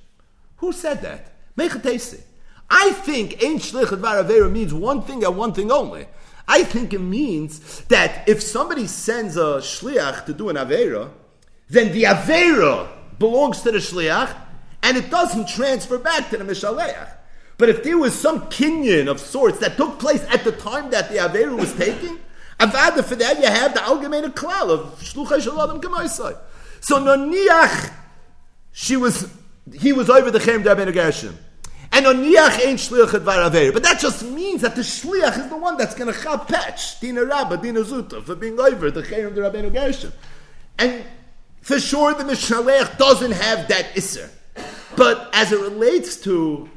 Who 0.57 0.73
said 0.73 1.03
that? 1.03 1.33
Mechatesi. 1.57 2.21
I 2.71 2.93
think 2.93 3.43
ein 3.43 3.59
shlich 3.59 3.87
advar 3.87 4.25
avera 4.25 4.51
means 4.51 4.73
one 4.73 5.03
thing 5.03 5.25
and 5.25 5.37
one 5.37 5.53
thing 5.53 5.71
only. 5.71 6.07
I 6.47 6.63
think 6.65 6.93
it 6.93 7.01
means 7.01 7.81
that 7.85 8.29
if 8.29 8.43
somebody 8.43 8.87
sends 8.87 9.37
a 9.37 9.59
shliach 9.61 10.27
to 10.27 10.35
do 10.35 10.51
an 10.51 10.57
avera, 10.57 11.11
then 11.69 11.93
the 11.93 12.05
avera 12.05 12.89
belongs 13.19 13.63
to 13.63 13.73
the 13.73 13.79
shliach, 13.79 14.37
and 14.83 14.97
it 14.97 15.11
doesn't 15.11 15.49
transfer 15.49 15.99
back 15.99 16.29
to 16.31 16.37
the 16.37 16.45
mishaleach. 16.45 17.09
But 17.57 17.69
if 17.69 17.85
there 17.85 17.99
was 17.99 18.19
some 18.19 18.43
kinyan 18.43 19.09
of 19.09 19.21
sorts 19.21 19.59
that 19.59 19.77
took 19.77 19.99
place 19.99 20.25
at 20.29 20.45
the 20.45 20.53
time 20.53 20.91
that 20.91 21.09
the 21.09 21.19
Averu 21.19 21.59
was 21.59 21.73
taking, 21.75 22.19
Avada, 22.59 23.05
for 23.05 23.17
that 23.17 23.39
you 23.39 23.47
have 23.47 23.75
the 23.75 23.81
Algemeine 23.81 24.33
Klal 24.33 24.71
of 24.71 24.99
Shluchai 25.01 25.41
Shalom 25.41 25.81
Kamaisai. 25.81 26.37
So 26.81 26.99
Noniach, 26.99 27.93
she 28.73 28.97
was, 28.97 29.33
he 29.73 29.93
was 29.93 30.11
over 30.11 30.31
the 30.31 30.41
Chem 30.41 30.63
Dabin 30.63 30.93
Gershom. 30.93 31.39
And 31.93 32.07
Oniach 32.07 32.65
ain't 32.65 32.81
Shliach 32.81 33.11
Advar 33.11 33.51
Averu. 33.51 33.73
But 33.73 33.85
that 33.85 34.01
just 34.01 34.25
means 34.25 34.63
that 34.63 34.75
the 34.75 34.83
Shliach 34.83 35.39
is 35.39 35.49
the 35.49 35.57
one 35.57 35.77
that's 35.77 35.95
going 35.95 36.13
to 36.13 36.21
chap 36.21 36.49
patch, 36.49 36.99
Dina 36.99 37.25
Rabba, 37.25 37.59
Dina 37.59 37.81
Zuta, 37.81 38.23
for 38.23 38.35
being 38.35 38.59
over 38.59 38.91
the 38.91 39.03
Chem 39.03 39.35
Dabin 39.35 39.73
Gershom. 39.73 40.13
And 40.79 41.05
for 41.61 41.79
sure 41.79 42.15
the 42.15 42.25
Mishalech 42.25 42.99
doesn't 42.99 43.33
have 43.33 43.69
that 43.69 43.95
Isser. 43.95 44.29
But 44.97 45.31
as 45.33 45.53
it 45.53 45.61
relates 45.61 46.17
to 46.23 46.69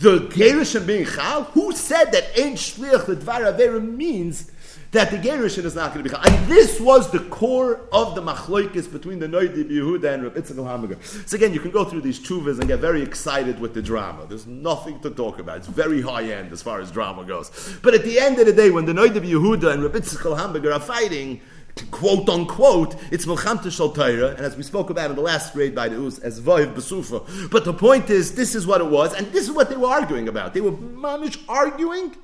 the 0.00 0.20
Gerushin 0.30 0.86
being 0.86 1.04
Chal, 1.04 1.44
who 1.44 1.72
said 1.72 2.12
that 2.12 2.24
Ein 2.38 2.54
Shliach 2.54 3.06
L'Dvar 3.06 3.54
Avera 3.54 3.80
means 3.86 4.50
that 4.92 5.10
the 5.10 5.18
Gerushin 5.18 5.64
is 5.64 5.74
not 5.74 5.92
going 5.92 6.02
to 6.04 6.10
be 6.10 6.14
Chal? 6.14 6.26
And 6.26 6.50
this 6.50 6.80
was 6.80 7.10
the 7.10 7.18
core 7.18 7.80
of 7.92 8.14
the 8.14 8.22
Machloikis 8.22 8.90
between 8.90 9.18
the 9.18 9.26
Noidi 9.26 9.70
Yehuda 9.70 10.14
and 10.14 10.22
Rabbi 10.24 10.40
Itzchak 10.40 10.66
Hamburger. 10.66 10.96
So 11.26 11.36
again, 11.36 11.52
you 11.52 11.60
can 11.60 11.70
go 11.70 11.84
through 11.84 12.00
these 12.00 12.18
chuvas 12.18 12.58
and 12.58 12.66
get 12.66 12.78
very 12.78 13.02
excited 13.02 13.60
with 13.60 13.74
the 13.74 13.82
drama. 13.82 14.26
There's 14.26 14.46
nothing 14.46 15.00
to 15.00 15.10
talk 15.10 15.38
about. 15.38 15.58
It's 15.58 15.68
very 15.68 16.00
high 16.00 16.24
end 16.24 16.50
as 16.50 16.62
far 16.62 16.80
as 16.80 16.90
drama 16.90 17.24
goes. 17.24 17.78
But 17.82 17.94
at 17.94 18.02
the 18.02 18.18
end 18.18 18.38
of 18.38 18.46
the 18.46 18.52
day, 18.54 18.70
when 18.70 18.86
the 18.86 18.92
Noidi 18.92 19.20
Yehuda 19.20 19.72
and 19.72 19.82
Rabbi 19.82 19.98
Itzchak 19.98 20.36
Hamburger 20.36 20.72
are 20.72 20.80
fighting, 20.80 21.42
quote 21.90 22.28
unquote, 22.28 22.96
it's 23.10 23.26
Melchamta 23.26 23.70
Shal 23.70 23.92
and 24.00 24.40
as 24.40 24.56
we 24.56 24.62
spoke 24.62 24.90
about 24.90 25.10
in 25.10 25.16
the 25.16 25.22
last 25.22 25.52
grade 25.52 25.74
by 25.74 25.88
the 25.88 25.96
Us, 26.04 26.18
as 26.18 26.40
Vahiv 26.40 26.74
Besufa. 26.74 27.50
But 27.50 27.64
the 27.64 27.74
point 27.74 28.10
is, 28.10 28.34
this 28.34 28.54
is 28.54 28.66
what 28.66 28.80
it 28.80 28.86
was, 28.86 29.14
and 29.14 29.26
this 29.32 29.44
is 29.44 29.52
what 29.52 29.68
they 29.68 29.76
were 29.76 29.88
arguing 29.88 30.28
about. 30.28 30.54
They 30.54 30.60
were 30.60 30.72
mamish 30.72 31.38
arguing 31.48 32.16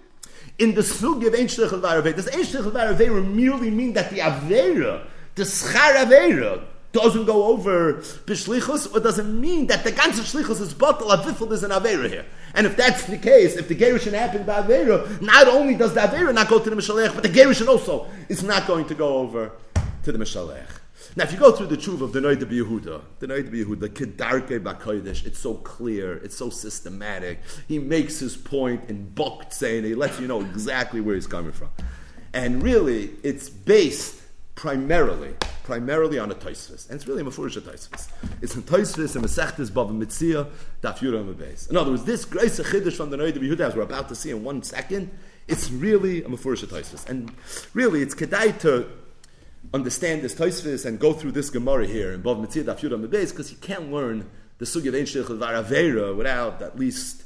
in 0.58 0.74
the 0.74 0.80
sugi 0.80 1.26
of 1.26 1.34
Ein 1.34 1.46
Shlich 1.46 2.16
Does 2.16 2.28
Ein 2.28 2.40
Shlich 2.40 3.34
merely 3.34 3.70
mean 3.70 3.92
that 3.94 4.10
the 4.10 4.20
Avera, 4.20 5.06
the 5.34 5.42
Schar 5.42 5.94
Avera, 5.96 6.62
doesn't 6.92 7.26
go 7.26 7.44
over 7.44 7.94
bishlichus, 8.24 8.94
or 8.94 9.00
does 9.00 9.18
it 9.18 9.24
mean 9.26 9.66
that 9.66 9.84
the 9.84 9.92
ganze 9.92 10.20
shlichus 10.20 10.60
is 10.60 10.72
bottle 10.72 11.10
of 11.12 11.24
vifel 11.26 11.52
is 11.52 11.62
an 11.62 11.70
avera 11.70 12.08
here? 12.08 12.24
And 12.56 12.66
if 12.66 12.74
that's 12.74 13.04
the 13.04 13.18
case, 13.18 13.56
if 13.56 13.68
the 13.68 13.76
gerushin 13.76 14.14
happened 14.14 14.46
by 14.46 14.62
avera, 14.62 15.20
not 15.20 15.46
only 15.46 15.74
does 15.74 15.92
the 15.92 16.00
avera 16.00 16.34
not 16.34 16.48
go 16.48 16.58
to 16.58 16.70
the 16.70 16.74
mishalech, 16.74 17.14
but 17.14 17.22
the 17.22 17.28
gerushin 17.28 17.68
also 17.68 18.08
is 18.30 18.42
not 18.42 18.66
going 18.66 18.86
to 18.86 18.94
go 18.94 19.18
over 19.18 19.52
to 20.02 20.10
the 20.10 20.18
mishalech. 20.18 20.66
Now, 21.14 21.24
if 21.24 21.32
you 21.32 21.38
go 21.38 21.52
through 21.52 21.68
the 21.68 21.76
truth 21.76 22.00
of 22.00 22.12
the 22.12 22.20
Noid 22.20 22.42
of 22.42 22.48
Yehuda, 22.48 23.00
the 23.20 23.26
Noid 23.26 23.46
of 23.46 23.52
Yehuda, 23.52 23.88
Kedarke 23.88 24.60
Bakodesh, 24.60 25.26
it's 25.26 25.38
so 25.38 25.54
clear, 25.54 26.16
it's 26.18 26.36
so 26.36 26.50
systematic. 26.50 27.40
He 27.68 27.78
makes 27.78 28.18
his 28.18 28.36
point 28.36 28.88
in 28.88 29.08
book 29.10 29.44
saying 29.50 29.84
he 29.84 29.94
lets 29.94 30.18
you 30.18 30.26
know 30.26 30.40
exactly 30.40 31.00
where 31.00 31.14
he's 31.14 31.26
coming 31.26 31.52
from. 31.52 31.70
And 32.32 32.62
really, 32.62 33.10
it's 33.22 33.48
based 33.48 34.20
primarily 34.54 35.34
primarily 35.66 36.18
on 36.18 36.30
a 36.30 36.34
Taisvis. 36.34 36.88
And 36.88 36.96
it's 36.96 37.06
really 37.06 37.22
a 37.22 37.24
Mefurish 37.24 37.58
Taisvis. 37.60 38.08
It's 38.40 38.54
in 38.54 38.62
Taisvis 38.62 39.16
and 39.16 39.24
Mesechtes 39.24 39.70
Bava 39.70 39.90
Mitzia, 39.90 40.48
Daf 40.80 41.00
Yura. 41.00 41.20
In 41.68 41.76
other 41.76 41.90
words, 41.90 42.04
this 42.04 42.24
grace 42.24 42.60
Chiddush 42.60 42.94
from 42.94 43.10
the 43.10 43.16
Noid 43.16 43.36
of 43.36 43.42
Yehuda, 43.42 43.60
as 43.60 43.74
we're 43.74 43.82
about 43.82 44.08
to 44.08 44.14
see 44.14 44.30
in 44.30 44.44
one 44.44 44.62
second, 44.62 45.10
it's 45.48 45.70
really 45.70 46.22
a 46.22 46.28
Mefurish 46.28 46.64
Taisvis. 46.64 47.08
And 47.08 47.32
really, 47.74 48.00
it's 48.00 48.14
Kedai 48.14 48.58
to 48.60 48.88
understand 49.74 50.22
this 50.22 50.34
Taisvis 50.34 50.86
and 50.86 51.00
go 51.00 51.12
through 51.12 51.32
this 51.32 51.50
Gemara 51.50 51.86
here 51.86 52.12
in 52.12 52.22
Bava 52.22 52.46
Mitzia, 52.46 52.64
Daf 52.64 52.80
Yura 52.82 52.96
because 52.96 53.50
you 53.50 53.58
can't 53.58 53.92
learn 53.92 54.30
the 54.58 54.64
Sugi 54.64 54.86
of 54.86 54.94
Ein 54.94 55.02
Shech 55.02 55.24
Varavera 55.24 56.16
without 56.16 56.62
at 56.62 56.78
least 56.78 57.24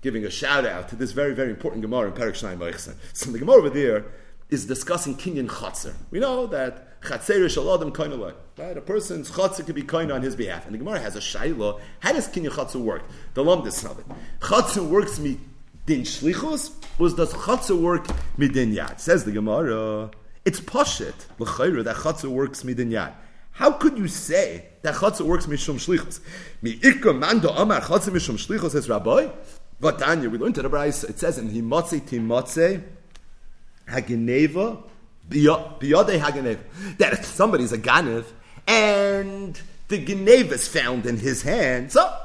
giving 0.00 0.24
a 0.24 0.30
shout 0.30 0.64
out 0.64 0.88
to 0.88 0.96
this 0.96 1.10
very, 1.10 1.34
very 1.34 1.50
important 1.50 1.82
Gemara 1.82 2.06
in 2.06 2.12
Perik 2.14 2.34
Shnai. 2.34 2.94
So 3.12 3.30
the 3.32 3.38
Gemara 3.38 3.56
over 3.56 3.70
there 3.70 4.06
is 4.50 4.66
discussing 4.66 5.16
Kinyan 5.16 5.48
Chatzar. 5.48 5.94
We 6.10 6.18
know 6.18 6.46
that 6.48 7.00
Chatzer 7.00 7.44
Shaladam 7.46 7.92
Kainalai. 7.92 8.34
Right? 8.58 8.76
A 8.76 8.80
person's 8.80 9.30
Chatzar 9.30 9.64
can 9.64 9.74
be 9.74 9.82
kind 9.82 10.10
on 10.10 10.22
his 10.22 10.36
behalf. 10.36 10.66
And 10.66 10.74
the 10.74 10.78
Gemara 10.78 10.98
has 10.98 11.16
a 11.16 11.20
Shaila. 11.20 11.80
How 12.00 12.12
does 12.12 12.28
Kinyan 12.28 12.50
Chatzar 12.50 12.80
work? 12.80 13.04
The 13.34 13.44
Lamdis 13.44 13.88
of 13.88 13.98
it. 14.00 14.06
Chatzar 14.40 14.88
works 14.88 15.18
me 15.18 15.38
din 15.86 16.02
shlichus, 16.02 16.72
or 16.98 17.10
does 17.10 17.32
Chatzar 17.32 17.80
work 17.80 18.08
me 18.36 18.48
midin 18.48 18.74
yad? 18.74 19.00
Says 19.00 19.24
the 19.24 19.32
Gemara. 19.32 20.10
It's 20.44 20.60
poshit, 20.60 21.14
l'chayra, 21.38 21.84
that 21.84 21.96
Chatzar 21.96 22.28
works 22.28 22.64
me 22.64 22.74
midin 22.74 22.90
yad. 22.90 23.14
How 23.52 23.72
could 23.72 23.98
you 23.98 24.08
say 24.08 24.66
that 24.82 24.96
Chatzar 24.96 25.26
works 25.26 25.46
mishum 25.46 25.76
shlichus? 25.76 26.20
Mi 26.60 26.76
ikka 26.78 27.16
mando 27.18 27.50
amar 27.50 27.80
Chatzar 27.80 28.10
mishum 28.10 28.34
shlichus, 28.34 28.72
says 28.72 28.88
Rabbi. 28.88 29.28
But 29.80 29.98
Tanya, 29.98 30.28
we 30.28 30.36
learned 30.36 30.58
in 30.58 30.64
the 30.64 30.68
Bryce, 30.68 31.04
it 31.04 31.18
says 31.18 31.38
in 31.38 31.48
Himotze 31.48 32.02
Timotze, 32.02 32.82
Hageneva, 33.90 34.82
Biyode 35.28 36.18
Hageneva, 36.18 36.60
that 36.98 37.12
if 37.12 37.24
somebody's 37.24 37.72
a 37.72 37.78
Ganev, 37.78 38.24
and 38.66 39.60
the 39.88 39.98
Geneva 39.98 40.54
is 40.54 40.68
found 40.68 41.06
in 41.06 41.18
his 41.18 41.42
hand, 41.42 41.92
so 41.92 42.19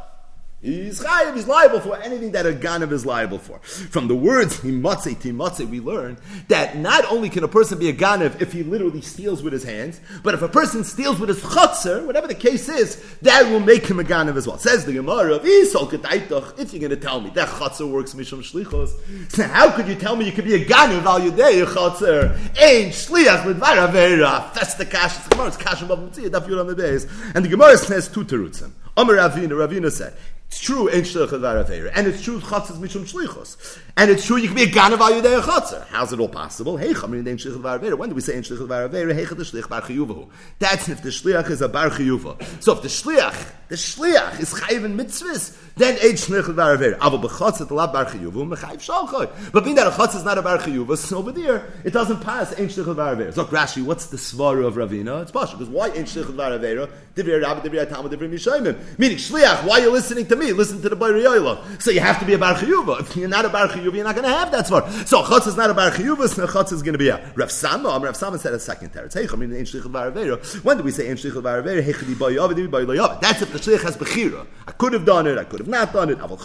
He's 0.62 1.00
chayiv, 1.00 1.36
he's 1.36 1.48
liable 1.48 1.80
for 1.80 1.96
anything 1.98 2.32
that 2.32 2.48
a 2.48 2.52
ganav 2.52 2.92
is 2.92 3.06
liable 3.06 3.38
for. 3.38 3.60
From 3.60 4.08
the 4.08 4.16
words 4.16 4.62
himatze 4.62 5.16
timatze, 5.16 5.70
we 5.70 5.80
learn 5.80 6.18
that 6.48 6.76
not 6.78 7.06
only 7.12 7.30
can 7.30 7.44
a 7.44 7.48
person 7.48 7.78
be 7.78 7.90
a 7.90 7.94
ganav 7.94 8.42
if 8.42 8.52
he 8.52 8.64
literally 8.64 9.02
steals 9.02 9.44
with 9.44 9.54
his 9.54 9.64
hands, 9.64 10.00
but 10.24 10.34
if 10.34 10.42
a 10.42 10.48
person 10.48 10.84
steals 10.84 11.20
with 11.20 11.30
his 11.30 11.40
chotzer, 11.42 12.04
whatever 12.08 12.28
the 12.28 12.34
case 12.34 12.68
is, 12.68 12.96
that 13.22 13.44
will 13.52 13.60
make 13.60 13.86
him 13.86 14.00
a 14.00 14.04
ganav 14.04 14.38
as 14.38 14.48
well. 14.48 14.58
Says 14.58 14.86
the 14.86 14.94
Gemara, 14.94 15.36
if 15.36 16.74
you're 16.74 16.80
going 16.80 16.90
to 16.90 16.98
tell 16.98 17.22
me 17.22 17.30
that 17.32 17.48
chotzer 17.48 17.88
works 17.88 18.16
mishum 18.16 18.40
shlichos, 18.40 19.32
so 19.32 19.44
how 19.44 19.70
could 19.70 19.88
you 19.88 19.96
tell 19.96 20.16
me 20.16 20.26
you 20.26 20.32
could 20.32 20.46
be 20.46 20.56
a 20.56 20.66
ganav 20.66 21.06
al 21.06 21.20
yudei 21.20 21.64
chotzer? 21.66 22.36
Ein 22.60 22.90
shliach 22.90 23.46
with 23.46 23.60
varavera, 23.60 24.52
festa 24.54 24.86
kash, 24.86 25.16
the 25.18 25.30
Gemara 25.30 25.50
is 25.50 25.58
kash 25.58 25.84
above 25.84 26.02
mitzvah, 26.02 26.30
daf 26.30 26.76
base. 26.76 27.06
And 27.36 27.46
the 27.46 27.50
Gemara 27.50 27.78
says 27.78 28.08
two 28.08 28.26
terutzim. 28.26 28.72
Amar 28.98 29.16
Ravina, 29.16 29.50
Ravina 29.50 29.92
said, 29.92 30.14
it's 30.48 30.60
true, 30.60 30.88
and 30.88 30.98
it's 30.98 31.12
true 31.12 31.28
chatzas 31.28 32.78
mishum 32.78 33.04
shlichus, 33.12 33.80
and 33.98 34.10
it's 34.12 34.26
true 34.26 34.38
you 34.38 34.48
can 34.48 34.56
be 34.56 34.64
a 34.64 34.68
ganav 34.68 35.00
al 35.00 35.12
yudei 35.12 35.42
chatzar. 35.42 35.86
How's 35.88 36.14
it 36.14 36.20
all 36.20 36.30
possible? 36.30 36.78
Hey, 36.78 36.94
chamin 36.94 37.28
ain't 37.28 37.40
shlichus 37.40 37.62
varavera. 37.62 37.98
When 37.98 38.10
do 38.10 38.16
we 38.16 38.22
say 38.22 38.36
ain't 38.36 38.46
shlichus 38.46 38.68
varavera? 38.68 39.14
Hey, 39.14 39.26
the 39.26 39.36
shlich 39.44 39.68
bar 39.68 39.82
chiyuvahu. 39.82 40.30
That's 40.60 40.88
if 40.88 41.02
the 41.02 41.10
shliach 41.10 41.50
is 41.50 41.62
a 41.62 41.68
bar 41.68 41.90
chiyuva. 41.90 42.64
So 42.64 42.74
if 42.74 42.82
the 42.82 42.88
shliach, 42.88 43.52
the 43.68 43.76
shliach 43.76 44.40
is 44.40 44.54
chayiv 44.54 44.86
in 44.86 44.96
mitzvahs, 44.98 45.58
then 45.76 45.96
ain't 46.02 46.16
shlichus 46.16 46.56
varavera. 46.56 46.98
Aval 47.00 47.24
b'chatzat 47.24 47.72
la 47.72 47.88
bar 47.88 48.06
chiyuvahu 48.06 48.56
mechayiv 48.56 48.80
shalchay. 48.80 49.52
But 49.52 49.64
being 49.64 49.76
that 49.76 49.88
a 49.88 49.92
chatzah 49.92 50.18
is 50.18 50.24
not 50.24 50.38
a 50.38 50.42
bar 50.42 50.58
chiyuva, 50.58 50.98
so 50.98 51.18
over 51.18 51.32
there 51.32 51.72
it 51.84 51.92
doesn't 51.92 52.22
pass 52.22 52.58
ain't 52.60 52.72
shlichus 52.72 52.96
varavera. 52.96 53.34
So 53.34 53.46
Rashi, 53.46 53.84
what's 53.84 54.08
the 54.08 54.18
svara 54.18 54.66
of 54.66 54.76
Ravina? 54.76 55.22
It's 55.22 55.32
partial 55.32 55.58
because 55.58 55.72
why 55.72 55.90
ain't 55.90 56.08
shlichus 56.08 56.36
varavera? 56.36 56.90
Divrei 57.16 57.42
Rabbi, 57.42 57.68
divrei 57.68 57.90
Talmud, 57.90 58.12
divrei 58.12 58.30
Mishayim. 58.30 59.00
Meaning 59.00 59.18
shliach, 59.18 59.66
why 59.66 59.80
are 59.80 59.84
you 59.84 59.92
listening 59.92 60.26
to 60.28 60.36
me? 60.36 60.52
Listen 60.52 60.82
to 60.82 60.90
the 60.90 60.98
Bayri 60.98 61.24
Yoila. 61.24 61.82
So 61.82 61.92
you 61.92 62.02
have 62.02 62.20
to 62.20 62.26
be 62.26 62.34
a 62.34 62.38
Bar 62.38 62.56
Chiyuva. 62.56 63.00
If 63.02 63.16
you're 63.16 63.30
not 63.30 63.46
a 63.46 63.50
Bar 63.50 63.68
Chiyuva, 63.68 63.96
you're 63.96 64.04
not 64.04 64.16
going 64.16 64.28
to 64.28 64.36
have 64.36 64.52
that 64.52 64.66
svara. 64.66 64.90
So 65.08 65.24
Chutz 65.24 65.48
is 65.48 65.56
not 65.56 65.70
a 65.70 65.74
Bar 65.74 65.92
Chiyuva, 65.92 66.28
so 66.28 66.46
Chutz 66.46 66.74
is 66.74 66.82
going 66.82 66.94
to 66.94 67.00
be 67.00 67.10
a 67.10 67.32
Rav 67.36 67.52
Sama. 67.52 67.90
Um, 67.90 68.04
Rav 68.04 68.16
Sama 68.16 68.38
said 68.38 68.54
a 68.54 68.60
second 68.60 68.92
teretz. 68.92 69.14
Hey, 69.14 69.28
I 69.32 69.36
mean, 69.38 69.54
Ein 69.54 69.64
Shlichel 69.64 69.92
Varavera. 69.92 70.64
When 70.64 70.78
do 70.78 70.84
we 70.84 70.92
say 70.92 71.10
Ein 71.10 71.16
Shlichel 71.16 71.42
Varavera? 71.42 71.82
Hey, 71.82 71.94
Chedi 71.94 72.16
Bayav. 72.16 73.22
That's 73.22 73.42
if 73.42 73.52
the 73.54 73.60
Shlich 73.60 73.82
has 73.84 73.96
Bechira. 73.96 74.46
I 74.68 74.72
could 74.72 74.94
have 74.94 75.06
done 75.06 75.28
it, 75.28 75.38
I 75.38 75.46
could 75.46 75.60
have 75.60 75.65
not 75.68 75.94
done 75.94 76.10
it. 76.10 76.18
But 76.18 76.32
a 76.32 76.36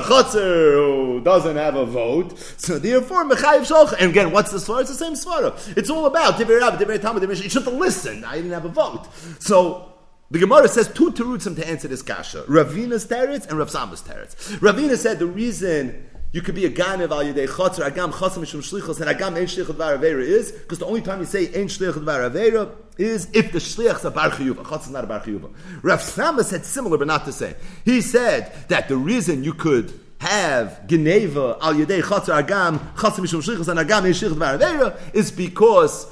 Chutz 0.00 0.32
who 0.32 1.20
doesn't 1.20 1.56
have 1.56 1.76
a 1.76 1.86
vote, 1.86 2.38
so 2.56 2.78
therefore, 2.78 3.24
Mechayiv 3.24 3.66
Shalcha. 3.66 3.94
And 4.00 4.10
again, 4.10 4.30
what's 4.32 4.50
the 4.50 4.58
svara? 4.58 4.80
It's 4.82 4.90
the 4.90 4.96
same 4.96 5.14
svara. 5.14 5.76
It's 5.76 5.90
all 5.90 6.06
about 6.06 6.38
You 6.38 7.48
should 7.48 7.64
have 7.64 7.74
listened. 7.74 8.24
I 8.24 8.36
didn't 8.36 8.52
have 8.52 8.64
a 8.64 8.68
vote. 8.68 9.06
So, 9.38 9.86
the 10.30 10.38
Gemara 10.38 10.68
says 10.68 10.86
two 10.88 11.10
terutzim 11.10 11.56
to 11.56 11.66
answer 11.66 11.88
this 11.88 12.02
kasha: 12.02 12.42
Ravina's 12.42 13.04
teretz 13.06 13.48
and 13.48 13.58
Rav 13.58 13.68
Sama's 13.70 14.00
teretz. 14.00 14.36
Ravina 14.58 14.96
said 14.96 15.18
the 15.18 15.26
reason 15.26 16.09
you 16.32 16.42
could 16.42 16.54
be 16.54 16.64
a 16.64 16.70
ganav 16.70 17.10
al 17.10 17.24
yedei 17.24 17.48
chotzer 17.48 17.88
agam 17.88 18.12
chasam 18.12 18.42
mishum 18.44 18.60
shlichos 18.60 19.00
and 19.00 19.10
agam 19.10 19.36
ein 19.36 19.46
shlichot 19.46 19.74
varavera 19.74 20.22
is 20.22 20.52
because 20.52 20.78
the 20.78 20.86
only 20.86 21.00
time 21.00 21.18
you 21.18 21.26
say 21.26 21.46
ein 21.46 21.66
shlichot 21.66 22.04
varavera 22.04 22.70
is 22.98 23.28
if 23.32 23.50
the 23.50 23.58
shliach's 23.58 24.04
a 24.04 24.10
bar 24.10 24.30
chiyuva. 24.30 24.62
Chotzer 24.64 24.86
is 24.86 24.90
not 24.90 25.04
a 25.04 25.06
bar 25.08 25.20
chiyuva. 25.20 25.52
Rav 25.82 26.00
Sama 26.00 26.44
said 26.44 26.64
similar 26.64 26.98
but 26.98 27.08
not 27.08 27.24
the 27.24 27.32
same. 27.32 27.54
He 27.84 28.00
said 28.00 28.52
that 28.68 28.88
the 28.88 28.96
reason 28.96 29.42
you 29.42 29.54
could 29.54 29.98
have 30.18 30.86
geneva 30.86 31.58
al 31.60 31.74
yedei 31.74 32.00
chotzer 32.00 32.40
agam 32.40 32.78
chasam 32.94 33.24
mishum 33.24 33.42
shlichos 33.42 33.66
and 33.66 33.80
agam 33.80 34.04
ein 34.04 34.12
shlichot 34.12 34.34
varavera 34.34 35.14
is 35.14 35.32
because 35.32 36.06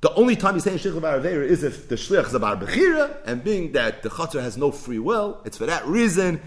the 0.00 0.12
only 0.14 0.34
time 0.34 0.54
you 0.54 0.60
say 0.60 0.70
Shlich 0.72 0.98
Avera 0.98 1.44
is 1.44 1.62
if 1.62 1.88
the 1.88 1.94
Shlich 1.94 2.26
is 2.26 2.32
about 2.32 2.58
Bechira, 2.58 3.18
and 3.26 3.44
being 3.44 3.72
that 3.72 4.02
the 4.02 4.08
Chatzar 4.08 4.40
has 4.40 4.56
no 4.56 4.70
free 4.70 4.98
will, 4.98 5.42
it's 5.44 5.58
for 5.58 5.66
that 5.66 5.86
reason, 5.86 6.40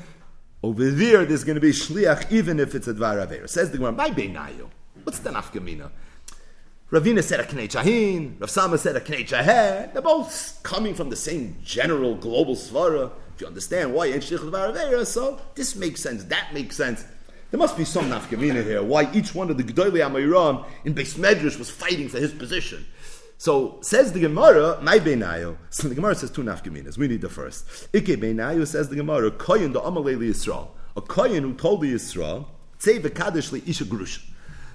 over 0.64 0.90
there, 0.90 1.26
there's 1.26 1.44
going 1.44 1.56
to 1.56 1.62
be 1.62 1.72
Shliach 1.72 2.32
even 2.32 2.60
if 2.60 2.74
it's 2.74 2.88
a 2.88 2.94
Dvar 2.94 3.28
Avera. 3.28 3.50
Says 3.50 3.72
the 3.72 3.78
Gemara, 3.78 3.92
by 3.92 4.10
Beinayu. 4.10 4.70
What's 5.04 5.20
the 5.20 5.30
nafkamina? 5.30 5.92
Ravina 6.90 7.24
said 7.24 7.40
a 7.40 7.44
Knei 7.44 7.68
Chahin, 7.68 8.40
Rav 8.40 8.50
Sama 8.50 8.78
said 8.78 8.96
a 8.96 9.02
Knei. 9.02 9.28
They're 9.28 10.02
both 10.02 10.60
coming 10.64 10.94
from 10.94 11.10
the 11.10 11.16
same 11.16 11.58
general 11.64 12.16
global 12.16 12.56
svara. 12.56 13.12
If 13.36 13.42
you 13.42 13.48
understand 13.48 13.94
why 13.94 14.10
Shlich 14.10 14.40
Avera, 14.40 15.06
so 15.06 15.42
this 15.56 15.76
makes 15.76 16.02
sense, 16.02 16.24
that 16.26 16.54
makes 16.54 16.78
sense. 16.78 17.04
There 17.52 17.58
must 17.60 17.76
be 17.76 17.84
some 17.84 18.10
nafkamina 18.10 18.64
here. 18.64 18.84
Why 18.84 19.12
each 19.14 19.36
one 19.36 19.50
of 19.50 19.58
the 19.58 19.64
Gedolei 19.64 20.08
Amayram 20.08 20.66
in 20.86 20.94
Beis 20.94 21.16
Medrash 21.16 21.60
was 21.60 21.70
fighting 21.70 22.08
for 22.08 22.20
his 22.20 22.32
position. 22.32 22.86
So 23.44 23.78
says 23.82 24.14
the 24.14 24.22
Gemara, 24.22 24.80
my 24.82 25.00
beinayu. 25.00 25.58
So 25.70 25.90
the 25.90 25.96
Gemara 25.96 26.16
says 26.16 26.32
two 26.32 26.44
nafkaminas. 26.44 26.98
We 26.98 27.10
need 27.10 27.20
the 27.20 27.28
first. 27.28 27.90
Ike 27.94 28.06
beinayu 28.06 28.66
says 28.66 28.88
the 28.88 28.96
Gemara, 28.96 29.32
koyin 29.32 29.74
the 29.74 29.82
amalei 29.82 30.16
Yisrael. 30.18 30.70
A 30.96 31.02
koyin 31.02 31.42
who 31.42 31.54
told 31.54 31.82
the 31.82 31.94
Yisrael, 31.94 32.46
say 32.80 33.00
v'kadosh 33.00 33.52
li 33.52 33.62
isha 33.68 33.84
grusha. 33.84 34.22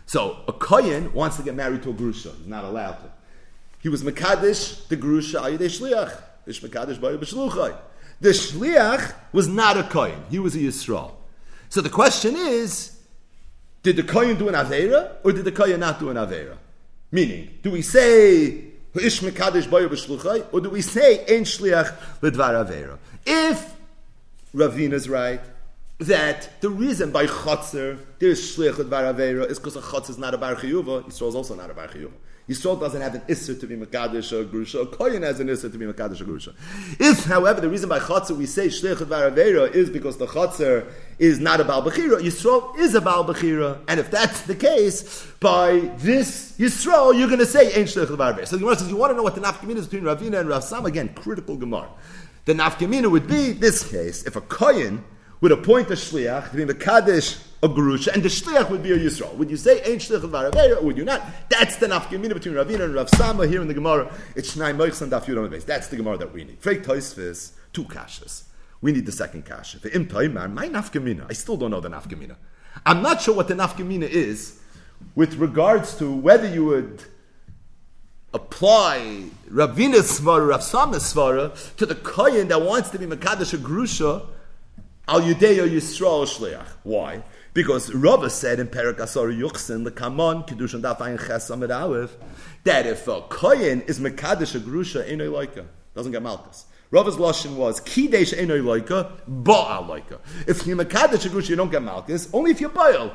So 0.05 0.45
a 0.47 0.53
koyin 0.53 1.15
wants 1.15 1.39
to 1.39 1.43
get 1.45 1.55
married 1.55 1.83
to 1.85 1.89
a 1.89 1.95
grusha. 1.95 2.37
He's 2.37 2.47
not 2.47 2.65
allowed 2.65 2.99
to. 2.99 3.11
He 3.81 3.89
was 3.89 4.03
mekadesh 4.03 4.87
the 4.89 4.99
grusha 4.99 5.41
ayidei 5.41 5.61
shliach. 5.61 6.21
Ish 6.45 6.61
mekadesh 6.61 6.99
bayu 6.99 7.17
b'shluchai. 7.17 7.75
The 8.21 8.29
shliach 8.29 9.15
was 9.33 9.49
not 9.49 9.79
a 9.79 9.85
koyin. 9.85 10.29
He 10.29 10.39
was 10.39 10.55
a 10.55 10.59
Yisrael. 10.59 11.13
So 11.71 11.81
the 11.81 11.89
question 11.89 12.37
is, 12.37 12.99
did 13.83 13.97
the 13.97 14.03
koyin 14.03 14.37
do 14.37 14.47
an 14.51 14.55
avera 14.55 15.13
or 15.25 15.33
did 15.33 15.47
the 15.47 15.53
koyin 15.53 15.79
not 15.79 15.99
do 15.99 16.11
an 16.11 16.19
avera? 16.19 16.59
Meaning, 17.11 17.59
do 17.63 17.71
we 17.71 17.83
say 17.83 18.65
Ish 18.95 19.21
Mekadesh 19.21 19.71
Bayo 19.71 19.89
B'Shluchai, 19.89 20.47
or 20.53 20.61
do 20.61 20.71
we 20.71 20.83
say 20.83 21.21
Ein 21.21 21.45
Shliach 21.45 21.97
L'Dvar 22.23 22.67
Avera? 22.67 22.99
If 23.25 23.75
Ravina 24.55 24.93
is 24.93 25.09
right, 25.09 25.41
that 26.01 26.61
the 26.61 26.71
reason 26.71 27.11
by 27.11 27.27
Chotzer 27.27 27.99
there's 28.19 28.41
Shliach 28.41 28.79
L'Dvar 28.79 29.15
Avera 29.15 29.51
is 29.51 29.59
because 29.59 29.77
a 29.77 29.81
Chotzer 29.81 30.11
is 30.11 30.19
not 30.19 30.35
a 30.35 30.39
Bar 30.39 30.57
Chiyuva, 30.57 31.05
Yisrael 31.05 31.29
is 31.29 31.35
also 31.35 31.55
not 31.55 31.71
a 31.71 31.75
Bar 31.75 31.89
Chiyuva. 31.89 32.13
Yisrael 32.49 32.81
doesn't 32.81 33.03
have 33.03 33.15
an 33.15 33.21
Isser 33.23 33.59
to 33.61 33.67
be 33.67 33.77
Mekadesh 33.77 34.33
or 34.33 34.45
Grusha. 34.45 34.83
A 34.83 34.87
Kohen 34.87 35.23
has 35.23 35.39
an 35.39 35.49
Isser 35.49 35.71
to 35.71 35.77
be 35.77 35.85
Mekadesh 35.85 36.21
or 36.23 36.25
Grusha. 36.25 36.55
If, 36.99 37.25
however, 37.25 37.61
the 37.61 37.69
reason 37.69 37.89
by 37.91 37.99
Chotzer 37.99 38.37
we 38.37 38.47
say 38.47 38.69
Shlich 38.69 38.97
Varavera 38.97 39.71
is 39.75 39.91
because 39.91 40.17
the 40.17 40.27
Chotzer 40.27 40.91
is 41.19 41.41
not 41.41 41.61
a 41.61 41.65
Baal 41.65 41.83
Bechira, 41.83 42.21
Yisrael 42.21 42.79
is 42.79 42.95
a 42.95 43.03
Baal 43.03 43.25
Bechira. 43.25 43.81
And 43.87 44.01
if 44.01 44.11
that's 44.11 44.43
the 44.43 44.55
case, 44.55 45.27
by 45.41 45.81
this 45.99 46.57
Yisrael, 46.59 47.19
you're 47.19 47.29
going 47.29 47.39
to 47.41 47.47
say 47.47 47.67
Ein 47.79 47.87
Shlich 47.87 48.07
Varavera. 48.07 48.47
So 48.47 48.57
the 48.57 48.61
Gemara 48.61 48.77
says, 48.77 48.89
you 48.89 48.97
want 48.97 49.11
to 49.11 49.17
know 49.17 49.23
what 49.23 49.35
the 49.35 49.43
nafkamina 49.43 49.77
is 49.77 49.87
between 49.87 50.05
Ravina 50.05 50.41
and 50.41 50.49
Rav 50.49 50.65
Sam? 50.65 50.87
Again, 50.87 51.11
critical 51.15 51.57
Gemara. 51.57 51.91
The 52.47 52.55
nafkamina 52.55 53.11
would 53.11 53.27
be 53.27 53.53
this 53.53 53.87
case, 53.87 54.23
if 54.23 54.37
a 54.37 54.41
Kohen 54.41 55.05
would 55.43 55.53
appoint 55.53 55.89
a 55.91 55.95
Shliach 55.95 56.51
to 56.51 56.57
be 56.57 56.65
Mekadesh 56.65 57.43
a 57.63 57.69
Grusha, 57.69 58.13
and 58.13 58.23
the 58.23 58.29
Shliach 58.29 58.71
would 58.71 58.83
be 58.83 58.93
a 58.93 58.99
Yisrael. 58.99 59.35
Would 59.35 59.51
you 59.51 59.57
say 59.57 59.81
Ein 59.83 59.99
Shliach 59.99 60.21
Varavera, 60.21 60.81
or 60.81 60.85
would 60.85 60.97
you 60.97 61.05
not? 61.05 61.23
That's 61.49 61.77
the 61.77 61.87
nafkamina 61.87 62.35
between 62.35 62.55
Ravina 62.55 62.85
and 62.85 62.95
Rav 62.95 63.09
Sama 63.11 63.47
here 63.47 63.61
in 63.61 63.69
the 63.69 63.75
Gemara. 63.75 64.13
It's 64.37 64.55
Shnai 64.55 64.77
Moichs 64.77 65.03
and 65.03 65.11
Daf 65.11 65.25
Yudam 65.25 65.51
base. 65.51 65.65
That's 65.65 65.89
the 65.89 65.97
Gemara 65.97 66.19
that 66.19 66.33
we 66.33 66.45
need. 66.45 66.61
Freik 66.61 66.85
Toisvis, 66.85 67.53
two 67.73 67.85
kashas. 67.85 68.45
We 68.81 68.93
need 68.93 69.07
the 69.07 69.13
second 69.13 69.45
kasha. 69.45 69.81
The 69.81 69.95
Im 69.95 70.07
Toimar, 70.07 70.53
my 70.53 70.69
nafkamina, 70.69 71.27
I 71.29 71.33
still 71.33 71.57
don't 71.57 71.73
know 71.73 71.81
the 71.81 71.89
nafkamina. 71.89 72.37
I'm 72.87 73.03
not 73.03 73.21
sure 73.23 73.35
what 73.35 73.49
the 73.49 73.55
nafkamina 73.55 74.09
is 74.09 74.61
with 75.17 75.35
regards 75.37 75.97
to 75.97 76.13
whether 76.15 76.49
you 76.49 76.65
would 76.65 77.03
apply 78.33 79.25
Ravina 79.51 80.01
Svara, 80.03 80.51
Rav 80.51 80.63
Sama 80.63 80.97
Svara 80.97 81.77
to 81.77 81.87
the 81.87 81.95
Kohen 81.97 82.49
that 82.49 82.63
wants 82.63 82.91
to 82.91 82.99
be 82.99 83.07
Makadosh 83.07 83.57
Grusha, 83.59 84.27
Al 85.09 85.23
Yudeo 85.23 85.69
Yisrael 85.69 86.25
Shliach. 86.25 86.69
Why? 86.85 87.23
Because 87.55 87.93
Rava 87.95 88.31
said 88.31 88.61
in 88.61 88.69
Perak 88.69 89.01
Asar 89.01 89.29
Yuchsin, 89.29 89.85
the 89.85 89.91
Kamon, 89.91 90.47
Kedushan 90.47 90.83
Dafayin 90.83 91.19
Ches 91.27 91.51
Amid 91.51 91.71
Aleph, 91.71 92.17
that 92.65 92.87
if 92.87 93.09
a 93.09 93.23
Kohen 93.23 93.83
is 93.83 93.99
Mekadesh 93.99 94.59
Grusha, 94.61 95.09
Enoy 95.09 95.29
Loika, 95.29 95.67
doesn't 95.95 96.13
get 96.13 96.23
Malchus. 96.23 96.67
Rava's 96.91 97.17
lashon 97.17 97.57
was 97.57 97.81
kidesh 97.81 98.33
enoy 98.33 98.63
loika, 98.63 99.13
baal 99.27 99.85
loika. 99.85 100.19
If 100.47 100.67
you're 100.67 100.77
mekadesh 100.77 101.29
grusha, 101.29 101.51
you 101.51 101.57
don't 101.57 101.71
get 101.71 101.83
malchus. 101.83 102.31
Only 102.33 102.51
if 102.51 102.63
you're 102.63 102.71
baal 102.71 103.13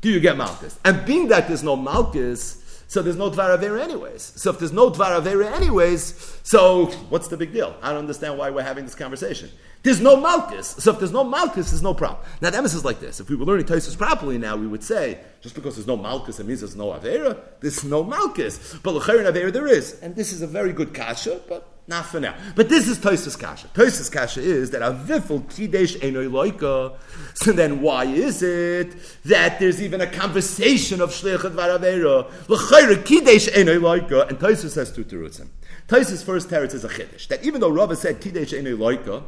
do 0.00 0.10
you 0.10 0.18
get 0.18 0.36
malchus. 0.36 0.78
And 0.84 1.06
being 1.06 1.28
that 1.28 1.46
there's 1.46 1.62
no 1.62 1.76
malchus, 1.76 2.84
so 2.88 3.00
there's 3.00 3.16
no 3.16 3.30
Dvar 3.30 3.56
Avera 3.56 3.80
anyways. 3.80 4.22
So 4.36 4.50
if 4.50 4.58
there's 4.58 4.72
no 4.72 4.90
Dvar 4.90 5.22
Avera 5.22 5.52
anyways, 5.52 6.40
so 6.42 6.86
what's 7.10 7.28
the 7.28 7.36
big 7.36 7.52
deal? 7.52 7.76
I 7.80 7.90
don't 7.90 8.00
understand 8.00 8.36
why 8.36 8.50
we're 8.50 8.64
having 8.64 8.84
this 8.84 8.96
conversation. 8.96 9.50
There's 9.82 10.00
no 10.00 10.16
Malchus. 10.16 10.68
So 10.78 10.92
if 10.92 10.98
there's 10.98 11.12
no 11.12 11.24
Malchus, 11.24 11.70
there's 11.70 11.82
no 11.82 11.94
problem. 11.94 12.24
Now 12.40 12.50
the 12.50 12.58
emphasis 12.58 12.78
is 12.78 12.84
like 12.84 13.00
this. 13.00 13.18
If 13.18 13.28
we 13.28 13.36
were 13.36 13.44
learning 13.44 13.66
Taisus 13.66 13.98
properly 13.98 14.38
now, 14.38 14.56
we 14.56 14.66
would 14.66 14.84
say, 14.84 15.18
just 15.40 15.54
because 15.54 15.74
there's 15.74 15.88
no 15.88 15.96
Malchus, 15.96 16.38
it 16.38 16.46
means 16.46 16.60
there's 16.60 16.76
no 16.76 16.88
Avera. 16.88 17.38
There's 17.60 17.82
no 17.82 18.04
Malchus. 18.04 18.76
But 18.82 18.94
L'chayin 18.94 19.30
Avera 19.30 19.52
there 19.52 19.66
is. 19.66 19.98
And 20.00 20.14
this 20.14 20.32
is 20.32 20.40
a 20.40 20.46
very 20.46 20.72
good 20.72 20.94
kasha, 20.94 21.40
but 21.48 21.68
not 21.88 22.06
for 22.06 22.20
now. 22.20 22.36
But 22.54 22.68
this 22.68 22.86
is 22.86 22.98
Toisus 22.98 23.36
Kasha. 23.38 23.66
Toisus 23.68 24.10
Kasha 24.10 24.40
is 24.40 24.70
that 24.70 24.82
Avifel 24.82 25.42
Kidesh 25.50 25.98
Enoi 25.98 26.30
Loika. 26.30 26.96
So 27.34 27.50
then 27.50 27.82
why 27.82 28.04
is 28.04 28.42
it 28.42 28.94
that 29.24 29.58
there's 29.58 29.82
even 29.82 30.00
a 30.00 30.06
conversation 30.06 31.00
of 31.00 31.10
Shliach 31.10 31.40
Varavera? 31.40 32.30
L'chayre 32.48 33.02
Kidesh 33.02 33.48
Enoi 33.48 33.80
Loika. 33.80 34.28
And 34.28 34.38
Toisus 34.38 34.70
says 34.70 34.92
two 34.92 35.04
terutzim. 35.04 35.48
Toisus 35.88 36.22
first 36.22 36.48
teretz 36.48 36.72
is 36.72 36.84
a 36.84 36.88
Chiddush. 36.88 37.26
That 37.26 37.44
even 37.44 37.60
though 37.60 37.70
Rava 37.70 37.96
said 37.96 38.20
Kidesh 38.20 38.52
Enoi 38.52 38.76
Loika, 38.76 39.24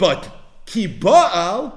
but 0.00 0.28
Ki 0.64 0.88
Ba'al 0.88 1.76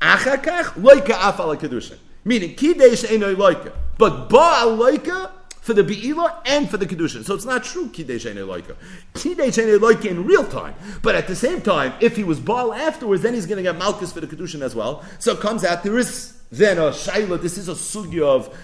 Achakach 0.00 0.72
Loika 0.80 1.12
Afal 1.12 1.54
Kedushin. 1.56 1.98
Meaning 2.24 2.54
Kidesh 2.54 3.04
Enoi 3.04 3.34
Loika. 3.34 3.72
But 3.98 4.30
Ba'al 4.30 4.78
Loika 4.78 5.32
for 5.60 5.74
the 5.74 5.82
Be'ila 5.82 6.40
and 6.46 6.70
for 6.70 6.76
the 6.78 6.86
Kedushin. 6.86 7.24
So 7.24 7.34
it's 7.34 7.44
not 7.44 7.64
true 7.64 7.88
Kidei 7.88 8.16
Shene 8.16 8.46
Loika. 8.46 8.76
Kidei 9.14 9.48
Shene 9.48 9.76
Loika 9.78 10.06
in 10.06 10.24
real 10.24 10.46
time. 10.46 10.74
But 11.02 11.16
at 11.16 11.26
the 11.26 11.34
same 11.34 11.60
time, 11.60 11.92
if 12.00 12.16
he 12.16 12.24
was 12.24 12.38
Baal 12.38 12.72
afterwards, 12.72 13.22
then 13.22 13.34
he's 13.34 13.44
going 13.44 13.58
to 13.58 13.62
get 13.64 13.76
Malchus 13.76 14.12
for 14.12 14.20
the 14.20 14.28
Kedushin 14.28 14.62
as 14.62 14.74
well. 14.74 15.04
So 15.18 15.32
it 15.32 15.40
comes 15.40 15.64
out, 15.64 15.82
there 15.82 15.98
is 15.98 16.40
then 16.52 16.78
a 16.78 16.90
Shaila, 16.90 17.42
this 17.42 17.58
is 17.58 17.68
a 17.68 17.72
sugya 17.72 18.22
of 18.22 18.56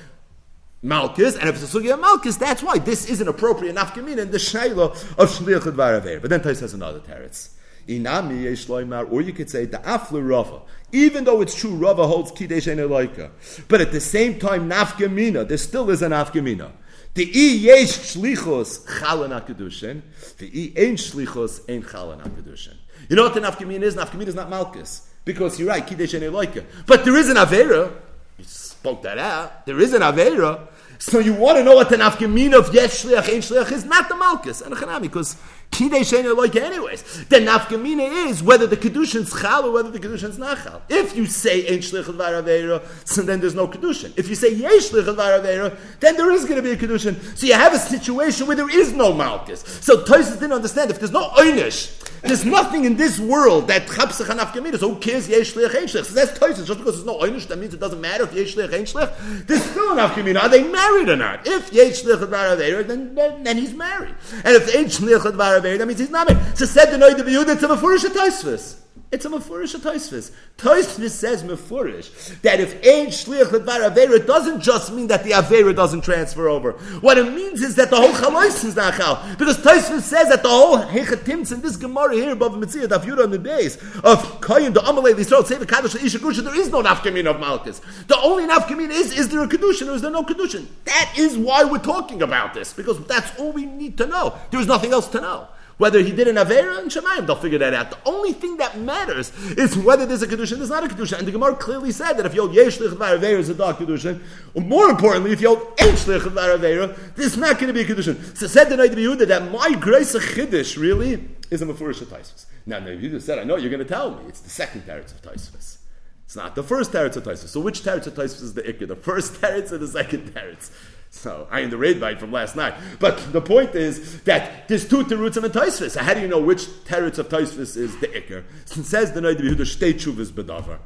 Malchus, 0.83 1.37
and 1.37 1.49
if 1.49 1.57
it's 1.57 1.75
a 1.75 1.79
sugya 1.79 1.95
of 1.95 2.01
Malchus, 2.01 2.37
that's 2.37 2.63
why 2.63 2.79
this 2.79 3.11
is 3.11 3.21
an 3.21 3.29
appropriate 3.29 3.75
nafkamina 3.75 4.19
in 4.19 4.31
the 4.31 4.39
Shaila 4.39 4.93
of 5.19 5.31
Shliach 5.31 5.63
Advar 5.63 6.21
But 6.21 6.31
then 6.31 6.41
Tais 6.43 6.61
has 6.61 6.75
another 6.75 7.01
teretz. 7.01 7.51
Inami 7.89 9.11
or 9.11 9.21
you 9.21 9.33
could 9.33 9.51
say 9.51 9.65
the 9.67 9.79
Aflu 9.79 10.29
Rava. 10.29 10.63
Even 10.93 11.25
though 11.25 11.41
it's 11.41 11.55
true, 11.55 11.75
Rava 11.75 12.07
holds 12.07 12.33
Kidesh 12.33 12.67
Loika. 12.67 13.31
But 13.69 13.81
at 13.81 13.93
the 13.93 14.01
same 14.01 14.39
time, 14.39 14.71
Nafkamina, 14.71 15.47
there 15.49 15.59
still 15.59 15.91
is 15.91 16.03
an 16.03 16.13
Nafkamina. 16.13 16.73
The 17.15 17.31
i 17.33 17.55
yesh 17.55 18.17
shlichos 18.17 18.85
chalan 18.87 19.41
kedushin. 19.47 20.03
The 20.39 20.47
i 20.77 20.81
ain't 20.81 20.99
shlichos 20.99 21.61
ain't 21.69 21.87
chalan 21.87 22.21
kedushin. 22.21 22.75
You 23.09 23.15
know 23.15 23.23
what 23.23 23.35
the 23.35 23.41
nafkamin 23.41 23.83
is? 23.83 23.95
Nafkamin 23.95 24.27
is 24.27 24.35
not 24.35 24.51
malchus 24.51 25.09
because 25.25 25.59
you're 25.59 25.69
right. 25.69 25.87
Kiddush 25.87 26.15
and 26.15 26.25
loika. 26.25 26.65
But 26.87 27.05
there 27.05 27.17
is 27.17 27.29
an 27.29 27.37
avera. 27.37 27.93
You 28.37 28.45
spoke 28.45 29.03
that 29.03 29.19
out. 29.19 29.65
There 29.65 29.79
is 29.79 29.95
an 29.95 30.03
avera. 30.03 30.67
So 30.99 31.21
you 31.21 31.35
want 31.35 31.59
to 31.59 31.63
know 31.63 31.77
what 31.77 31.89
the 31.89 31.97
nafkamin 31.97 32.53
of 32.53 32.75
yesh 32.75 33.05
shliach 33.05 33.29
ain't 33.29 33.45
shliach 33.45 33.71
is? 33.71 33.85
Not 33.85 34.09
the 34.09 34.17
malchus 34.17 34.61
and 34.61 34.75
because 35.01 35.37
Anyways. 35.81 37.25
The 37.29 37.37
nafkamina 37.41 38.29
is 38.29 38.43
whether 38.43 38.67
the 38.67 38.77
kedushin 38.77 39.23
is 39.23 39.33
chal 39.41 39.65
or 39.67 39.73
whether 39.73 39.91
the 39.91 39.99
kedushin 39.99 40.31
is 40.31 40.39
not. 40.39 40.83
If 40.89 41.17
you 41.17 41.27
say 41.27 41.67
ain't 41.67 41.83
shlich 41.83 42.05
varavera, 42.05 42.83
so 43.05 43.23
then 43.23 43.41
there's 43.41 43.55
no 43.55 43.67
kedushin. 43.67 44.13
If 44.17 44.29
you 44.29 44.35
say 44.35 44.53
yesh 44.55 44.91
shlich 44.91 45.05
varavera, 45.05 45.77
then 46.01 46.17
there 46.17 46.31
is 46.31 46.45
going 46.45 46.57
to 46.57 46.63
be 46.63 46.73
a 46.73 46.77
kedushin. 46.77 47.17
So 47.37 47.47
you 47.47 47.55
have 47.55 47.75
a 47.75 47.79
situation 47.79 48.47
where 48.47 48.57
there 48.57 48.71
is 48.71 48.93
no 48.93 49.13
malchus. 49.13 49.63
So 49.83 50.03
Tosis 50.05 50.35
didn't 50.35 50.53
understand 50.53 50.91
if 50.91 50.99
there's 50.99 51.13
no 51.13 51.29
einish. 51.31 52.01
There's 52.23 52.47
nothing 52.47 52.87
in 52.87 52.97
this 52.97 53.21
world 53.21 53.69
that 53.69 53.87
chapsach 53.87 54.31
and 54.31 54.41
nafkamina. 54.41 54.79
So 54.79 54.95
who 54.95 55.01
cares 55.01 55.29
yesh 55.29 55.53
shlich 55.53 55.75
ain't 55.75 55.91
shlich? 55.91 56.07
So 56.07 56.15
that's 56.15 56.39
Tosis. 56.39 56.67
Just 56.67 56.79
because 56.79 56.95
there's 56.95 57.05
no 57.05 57.19
einish, 57.19 57.47
that 57.49 57.59
means 57.59 57.75
it 57.75 57.81
doesn't 57.81 58.01
matter 58.01 58.25
if 58.25 58.33
yesh 58.33 58.55
shlich 58.55 58.73
ain't 58.73 58.89
shlich. 58.89 59.47
There's 59.47 59.63
still 59.63 59.93
a 59.93 59.97
nafkamina. 59.97 60.43
Are 60.43 60.49
they 60.49 60.63
married 60.63 61.09
or 61.11 61.17
not? 61.17 61.47
If 61.47 61.73
yesh 61.73 62.03
shlich 62.03 62.25
varavera, 62.25 62.87
then, 62.87 63.15
then 63.15 63.43
then 63.45 63.59
he's 63.59 63.75
married. 63.75 64.15
And 64.45 64.57
if 64.57 64.75
ain't 64.75 64.89
shlich 64.89 65.21
that 65.65 65.87
means 65.87 66.01
he's 66.01 66.11
not. 66.11 66.29
So 66.57 66.67
said 66.67 66.87
the 66.87 67.07
of 67.07 67.27
Yehuda, 67.27 67.55
it's 67.55 67.63
a 67.63 67.69
Mefurish 67.69 68.05
Taisvis. 68.05 68.81
It's 69.15 69.25
a 69.25 69.29
Mefurish 69.29 69.77
Taisvis. 69.77 70.33
Taisvis 70.59 71.11
says 71.11 71.45
Mefurish 71.45 72.41
that 72.41 72.59
if 72.59 72.75
Ein 72.85 73.07
Shliach 73.07 73.45
Ledvar 73.45 73.89
Avera 73.89 74.27
doesn't 74.27 74.61
just 74.61 74.93
mean 74.93 75.07
that 75.07 75.23
the 75.23 75.31
Avera 75.31 75.75
doesn't 75.75 76.01
transfer 76.01 76.49
over. 76.49 76.73
What 77.01 77.17
it 77.19 77.33
means 77.33 77.63
is 77.63 77.77
that 77.77 77.91
the 77.91 77.97
whole 77.97 78.11
Chalois 78.11 78.65
is 78.65 78.75
not 78.75 78.95
Chal. 78.95 79.25
Because 79.39 79.59
Taisvis 79.59 80.01
says 80.01 80.31
that 80.31 80.43
the 80.43 80.49
whole 80.49 80.79
Hechatimts 80.79 81.53
in 81.53 81.61
this 81.61 81.77
Gemara 81.77 82.15
here 82.15 82.33
above 82.33 82.59
Mitzvah, 82.59 82.89
Daf 82.89 83.07
Yura 83.07 83.23
on 83.23 83.31
the 83.31 83.39
days 83.39 83.77
of 84.03 84.41
Kayin, 84.41 84.75
the 84.75 84.81
Amalei, 84.81 85.15
Yisrael, 85.15 85.47
Sefer 85.47 85.65
Kaddish, 85.65 85.95
Isha 85.95 86.19
Gusha, 86.19 86.43
there 86.43 86.59
is 86.59 86.71
no 86.71 86.83
Nafkamin 86.83 87.27
of 87.27 87.39
Malchus. 87.39 87.81
The 88.09 88.19
only 88.21 88.49
Nafkamin 88.49 88.91
is, 88.91 89.17
is 89.17 89.29
there 89.29 89.45
a 89.45 89.49
Kedushin 89.49 89.89
or 89.89 89.93
is 89.93 90.03
there 90.03 90.11
no 90.11 90.25
Kedushin? 90.25 90.67
That 90.87 91.15
is 91.17 91.39
why 91.39 91.63
we're 91.63 91.79
talking 91.79 92.23
about 92.23 92.53
this. 92.53 92.73
Because 92.73 93.05
that's 93.07 93.39
all 93.39 93.53
we 93.53 93.65
need 93.65 93.97
to 93.99 94.07
know. 94.07 94.37
There 94.51 94.59
is 94.59 94.67
nothing 94.67 94.93
else 94.93 95.07
to 95.09 95.21
know. 95.21 95.49
Whether 95.77 96.03
he 96.03 96.13
did 96.13 96.29
an 96.29 96.37
Avera 96.37 96.79
and 96.79 96.91
Shemayim, 96.91 97.27
they'll 97.27 97.37
figure 97.37 97.59
that 97.59 97.75
out. 97.75 97.91
The 97.91 97.99
only 98.09 98.33
thing 98.33 98.59
that 98.59 98.79
matters 98.79 99.33
is 99.53 99.77
whether 99.77 100.07
there's 100.07 100.23
a 100.23 100.29
Kedushin, 100.29 100.59
there's 100.59 100.71
not 100.71 100.85
a 100.85 100.89
Kedushin. 100.89 101.19
And 101.19 101.27
the 101.27 101.33
Gemara 101.33 101.57
clearly 101.57 101.91
said 101.91 102.15
that 102.15 102.27
if 102.27 102.35
hold 102.43 102.55
Yesh 102.55 102.79
Avera 102.79 103.39
is 103.39 103.49
a 103.49 103.55
dark 103.55 103.79
Kedushin, 103.79 104.23
or 104.55 104.63
more 104.63 104.89
importantly, 104.89 105.33
if 105.33 105.41
you 105.41 105.49
hold 105.49 105.81
Ein 105.81 105.97
Avera, 105.97 107.15
there's 107.17 107.37
not 107.37 107.59
going 107.59 107.69
to 107.69 107.73
be 107.73 107.81
a 107.81 107.85
Kedushin. 107.85 108.37
So 108.37 108.47
said 108.47 108.69
the 108.69 108.77
of 108.93 108.99
Yehuda 108.99 109.27
that 109.29 109.51
my 109.51 109.75
grace 109.75 110.15
of 110.15 110.23
Chiddush 110.23 110.79
really 110.79 111.29
is 111.51 111.61
a 111.63 111.67
Mefurish 111.67 112.01
of 112.03 112.09
Taisvus. 112.09 112.47
Now, 112.67 112.81
the 112.81 113.21
said, 113.21 113.39
I 113.39 113.45
know 113.45 113.57
you're 113.57 113.71
going 113.71 113.83
to 113.83 113.89
tell 113.89 114.15
me. 114.15 114.25
It's 114.29 114.41
the 114.41 114.51
second 114.51 114.83
Teretz 114.83 115.13
of 115.13 115.23
Taisvus. 115.23 115.79
It's 116.25 116.37
not 116.37 116.55
the 116.55 116.63
first 116.63 116.93
Teretz 116.93 117.17
of 117.17 117.25
Taisvus. 117.25 117.49
So 117.49 117.61
which 117.61 117.83
Teretz 117.83 118.07
of 118.07 118.15
Taisvus 118.15 118.43
is 118.43 118.55
the 118.55 118.63
Ikka? 118.63 118.89
The 118.89 118.97
first 118.97 119.35
Teretz 119.41 119.73
or 119.73 119.79
the 119.79 119.89
second 119.89 120.33
Teretz? 120.33 120.71
So 121.15 121.47
I 121.51 121.61
am 121.61 121.71
the 121.71 121.79
raid 121.79 122.01
bite 122.01 122.19
from 122.19 122.33
last 122.33 122.57
night. 122.57 122.75
But 122.99 123.33
the 123.33 123.41
point 123.41 123.75
is 123.77 124.21
that 124.23 124.69
there's 124.69 124.87
two 124.87 125.05
terutzim 125.05 125.45
and 125.45 125.55
taisvis. 125.55 125.97
How 125.97 126.13
do 126.13 126.21
you 126.21 126.29
know 126.29 126.41
which 126.41 126.67
teretz 126.85 127.19
of 127.19 127.29
taisvis 127.29 127.77
is 127.77 127.97
the? 128.01 128.15
It 128.15 128.45
says 128.67 129.13
the 129.13 129.21
Noid 129.21 129.37
Yehuda 129.37 129.61
shtei 129.61 129.95
tshuvas 129.95 130.33
bedavar. 130.33 130.81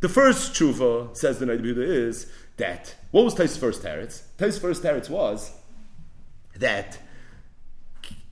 The 0.00 0.08
first 0.08 0.54
tshuva 0.54 1.14
says 1.16 1.38
the 1.38 1.46
Noid 1.46 1.60
Yehuda 1.60 1.86
is 1.86 2.26
that 2.56 2.96
what 3.10 3.26
was 3.26 3.34
Tais' 3.34 3.56
first 3.58 3.82
teretz? 3.82 4.22
Tais' 4.38 4.58
first 4.58 4.82
teretz 4.82 5.10
was 5.10 5.52
that 6.56 6.98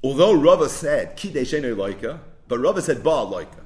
although 0.03 0.33
Rava 0.33 0.69
said 0.71 1.17
kidei 1.17 1.43
shene 1.43 1.77
loika, 1.77 2.21
but 2.49 2.59
Rava 2.59 2.81
said 2.81 3.05
ba 3.05 3.11
loika, 3.11 3.61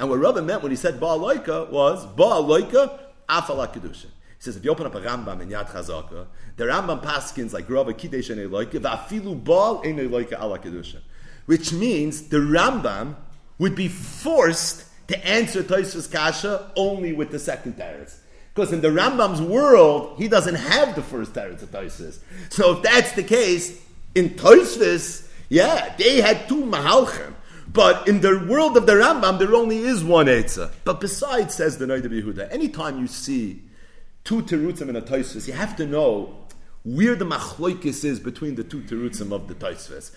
and 0.00 0.10
what 0.10 0.18
Rava 0.18 0.42
meant 0.42 0.62
when 0.62 0.72
he 0.72 0.76
said 0.76 0.98
ba 0.98 1.06
loika 1.06 1.70
was 1.70 2.04
ba 2.06 2.24
loika 2.42 2.98
afala 3.28 3.72
kedusha. 3.72 4.06
He 4.40 4.44
says 4.44 4.56
if 4.56 4.64
you 4.64 4.70
open 4.70 4.86
up 4.86 4.94
a 4.94 5.00
Rambam 5.02 5.42
in 5.42 5.50
Yad 5.50 5.68
Chazaka, 5.68 6.26
the 6.56 6.64
Rambam 6.64 7.02
paskins 7.04 7.52
like 7.52 7.68
Rava 7.68 7.92
Kidesh 7.92 8.30
and 8.30 8.40
Eloike, 8.40 8.70
va'afilu 8.70 9.44
bal 9.44 9.82
in 9.82 9.96
Eloike 9.96 10.32
ala 10.32 10.58
Kedusha. 10.58 11.00
Which 11.44 11.74
means 11.74 12.28
the 12.28 12.38
Rambam 12.38 13.16
would 13.58 13.74
be 13.74 13.86
forced 13.88 14.86
to 15.08 15.26
answer 15.26 15.62
Toysva's 15.62 16.06
Kasha 16.06 16.72
only 16.74 17.12
with 17.12 17.30
the 17.30 17.38
second 17.38 17.76
teretz. 17.76 18.16
Because 18.54 18.72
in 18.72 18.80
the 18.80 18.88
Rambam's 18.88 19.42
world, 19.42 20.16
he 20.16 20.26
doesn't 20.26 20.54
have 20.54 20.94
the 20.94 21.02
first 21.02 21.34
teretz 21.34 21.60
of 21.60 21.70
Toysvas. 21.70 22.20
So 22.48 22.78
if 22.78 22.82
that's 22.82 23.12
the 23.12 23.22
case, 23.22 23.78
in 24.14 24.30
Toysvas, 24.30 25.28
yeah, 25.50 25.94
they 25.98 26.22
had 26.22 26.48
two 26.48 26.64
Mahalchim. 26.64 27.34
But 27.70 28.08
in 28.08 28.22
the 28.22 28.42
world 28.48 28.78
of 28.78 28.86
the 28.86 28.94
Rambam, 28.94 29.38
there 29.38 29.54
only 29.54 29.80
is 29.80 30.02
one 30.02 30.26
Eitzah. 30.26 30.72
But 30.84 30.98
besides, 30.98 31.54
says 31.54 31.76
the 31.76 31.84
Noid 31.84 32.06
of 32.06 32.12
Yehuda, 32.12 32.50
anytime 32.50 32.98
you 32.98 33.06
see 33.06 33.64
two 34.30 34.42
terutzim 34.42 34.88
in 34.88 34.94
a 34.94 35.02
taisvis, 35.02 35.48
you 35.48 35.52
have 35.52 35.74
to 35.74 35.84
know 35.84 36.36
where 36.84 37.16
the 37.16 37.24
machloikis 37.24 38.04
is 38.04 38.20
between 38.20 38.54
the 38.54 38.62
two 38.62 38.80
terutzim 38.82 39.32
of 39.32 39.48
the 39.48 39.56
taisvis. 39.56 40.12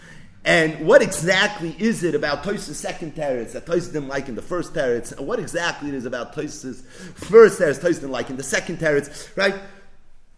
And 0.46 0.86
what 0.86 1.02
exactly 1.02 1.76
is 1.80 2.04
it 2.04 2.14
about 2.14 2.44
Tosis' 2.44 2.76
second 2.76 3.16
teretz 3.16 3.54
that 3.54 3.66
Tosis 3.66 3.92
didn't 3.92 4.10
like 4.10 4.30
in 4.30 4.36
the 4.36 4.42
first 4.44 4.76
teretz? 4.76 5.18
And 5.18 5.26
what 5.26 5.40
exactly 5.40 5.90
it 5.90 5.96
is 5.96 6.06
about 6.06 6.36
Tosis' 6.36 6.84
first 6.84 7.60
teretz 7.60 7.80
Tosis 7.80 7.96
didn't 7.96 8.12
like 8.12 8.30
in 8.30 8.38
the 8.38 8.44
second 8.44 8.78
teretz, 8.78 9.36
right? 9.36 9.56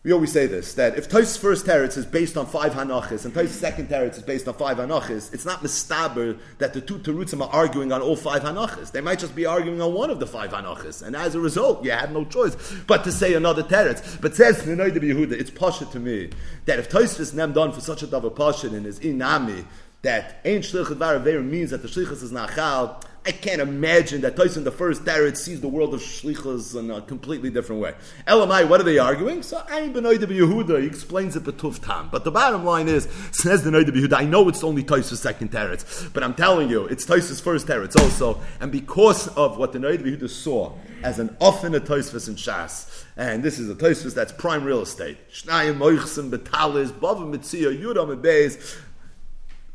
We 0.05 0.13
always 0.13 0.31
say 0.31 0.45
this 0.45 0.75
that 0.75 0.99
if 0.99 1.09
Toys 1.09 1.35
first 1.35 1.65
teretz 1.65 1.97
is 1.97 2.05
based 2.05 2.37
on 2.37 2.45
five 2.45 2.73
hanachis 2.73 3.25
and 3.25 3.33
Toys 3.33 3.49
second 3.49 3.89
teretz 3.89 4.17
is 4.17 4.21
based 4.21 4.47
on 4.47 4.53
five 4.53 4.77
hanachis, 4.77 5.33
it's 5.33 5.45
not 5.45 5.61
mistaber 5.61 6.37
that 6.59 6.73
the 6.73 6.79
two 6.79 6.99
terutzim 6.99 7.41
are 7.41 7.49
arguing 7.49 7.91
on 7.91 8.03
all 8.03 8.15
five 8.15 8.43
hanachis. 8.43 8.91
They 8.91 9.01
might 9.01 9.17
just 9.17 9.35
be 9.35 9.47
arguing 9.47 9.81
on 9.81 9.95
one 9.95 10.11
of 10.11 10.19
the 10.19 10.27
five 10.27 10.51
hanachis, 10.51 11.01
and 11.01 11.15
as 11.15 11.33
a 11.33 11.39
result, 11.39 11.83
you 11.83 11.89
have 11.89 12.11
no 12.11 12.23
choice 12.23 12.55
but 12.85 13.03
to 13.05 13.11
say 13.11 13.33
another 13.33 13.63
teretz. 13.63 14.21
But 14.21 14.35
says 14.35 14.61
Ninoid 14.61 14.95
Yehuda, 14.95 15.31
it's 15.31 15.49
pasha 15.49 15.85
to 15.85 15.99
me 15.99 16.29
that 16.65 16.77
if 16.77 16.87
Toys 16.87 17.19
is 17.19 17.33
nem 17.33 17.53
done 17.53 17.71
for 17.71 17.81
such 17.81 18.03
a 18.03 18.07
davar 18.07 18.35
pasha 18.35 18.67
in 18.67 18.83
his 18.83 18.99
inami 18.99 19.65
that 20.03 20.39
ain't 20.45 20.65
shlichut 20.65 21.49
means 21.49 21.71
that 21.71 21.81
the 21.81 21.87
shlichus 21.87 22.21
is 22.21 22.31
nachal. 22.31 23.01
I 23.27 23.31
can't 23.31 23.59
imagine 23.59 24.21
that 24.21 24.35
Tyson, 24.35 24.63
the 24.63 24.71
first 24.71 25.03
Darid, 25.03 25.35
sees 25.35 25.59
the 25.59 25.67
world 25.67 25.95
of 25.95 25.99
shlichus 25.99 26.77
in 26.77 26.91
a 26.91 27.01
completely 27.01 27.49
different 27.49 27.81
way. 27.81 27.95
Elamai, 28.27 28.69
what 28.69 28.79
are 28.79 28.83
they 28.83 28.99
arguing? 28.99 29.41
So 29.41 29.63
I 29.67 29.89
benoid 29.89 30.19
Yehuda. 30.19 30.81
He 30.81 30.87
explains 30.87 31.35
it 31.35 31.43
betuf 31.43 31.83
tam. 31.83 32.09
But 32.11 32.23
the 32.23 32.29
bottom 32.29 32.63
line 32.63 32.87
is, 32.87 33.07
says 33.31 33.63
the 33.63 33.71
Noid 33.71 33.85
Yehuda. 33.85 34.13
I 34.13 34.25
know 34.25 34.47
it's 34.47 34.63
only 34.63 34.83
Tyson's 34.83 35.21
second 35.21 35.51
teretz, 35.51 36.13
but 36.13 36.21
I'm 36.21 36.35
telling 36.35 36.69
you, 36.69 36.85
it's 36.85 37.03
Tyson's 37.03 37.39
first 37.39 37.65
teretz 37.65 37.99
also. 37.99 38.41
And 38.59 38.71
because 38.71 39.27
of 39.29 39.57
what 39.57 39.73
the 39.73 39.79
Noid 39.79 40.03
Yehuda 40.03 40.29
saw 40.29 40.73
as 41.03 41.17
an 41.17 41.35
often 41.41 41.73
a 41.73 41.79
Tosfos 41.79 42.27
in 42.27 42.35
Shas, 42.35 43.05
and 43.17 43.41
this 43.41 43.59
is 43.59 43.69
a 43.69 43.75
Tosfos 43.75 44.13
that's 44.13 44.33
prime 44.33 44.63
real 44.63 44.81
estate. 44.81 45.17
Shnayim 45.31 45.77
moichsim 45.77 46.29
betalis 46.29 46.91
bava 46.91 47.25
mitzia 47.25 47.75
yudam 47.75 48.15